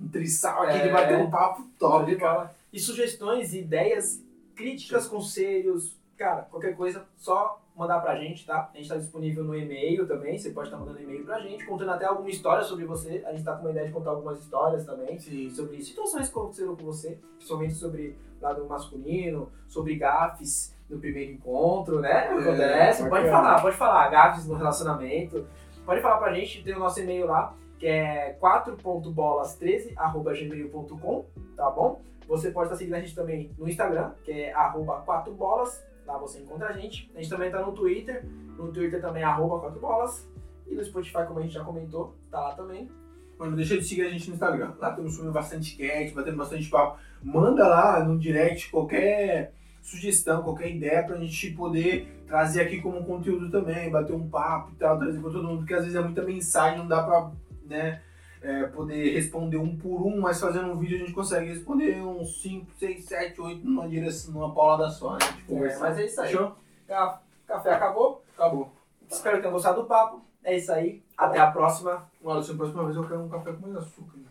[0.00, 0.86] um trissal aqui É.
[0.86, 2.14] de bater um papo top.
[2.16, 2.54] Bola.
[2.76, 4.22] E sugestões, ideias,
[4.54, 8.70] críticas, conselhos, cara, qualquer coisa, só mandar pra gente, tá?
[8.70, 11.92] A gente tá disponível no e-mail também, você pode estar mandando e-mail pra gente, contando
[11.92, 13.24] até alguma história sobre você.
[13.24, 15.48] A gente tá com uma ideia de contar algumas histórias também, Sim.
[15.48, 22.00] sobre situações que aconteceram com você, principalmente sobre lado masculino, sobre gafes no primeiro encontro,
[22.00, 22.28] né?
[22.28, 23.32] Acontece, pode bacana.
[23.32, 25.46] falar, pode falar, gafes no relacionamento.
[25.86, 31.24] Pode falar pra gente, tem o nosso e-mail lá, que é 4.bolas13.gmail.com,
[31.56, 32.02] tá bom?
[32.26, 36.40] Você pode estar seguindo a gente também no Instagram, que é arroba 4bolas, lá você
[36.40, 37.10] encontra a gente.
[37.14, 38.24] A gente também tá no Twitter,
[38.56, 40.26] no Twitter também é arroba 4bolas.
[40.66, 42.90] E no Spotify, como a gente já comentou, tá lá também.
[43.38, 44.72] Mano, deixa de seguir a gente no Instagram.
[44.78, 46.98] Lá estamos subindo bastante cat, batendo bastante papo.
[47.22, 49.52] Manda lá no direct qualquer
[49.82, 54.74] sugestão, qualquer ideia pra gente poder trazer aqui como conteúdo também, bater um papo e
[54.74, 57.30] tal, trazer pra todo mundo, porque às vezes é muita mensagem, não dá pra,
[57.64, 58.02] né,
[58.42, 62.40] é, poder responder um por um, mas fazendo um vídeo a gente consegue responder uns
[62.42, 65.18] 5, 6, 7, 8 numa direção, numa paulada só, né?
[65.36, 65.80] De conversar.
[65.80, 66.28] mas é isso aí.
[66.28, 66.52] Fechou?
[66.86, 68.22] Ca- Café acabou.
[68.34, 68.72] Acabou.
[69.08, 70.20] Espero que tenham gostado do papo.
[70.42, 71.02] É isso aí.
[71.16, 72.08] Até a próxima.
[72.42, 74.16] Se a próxima vez eu quero um café com mais açúcar.
[74.16, 74.22] né?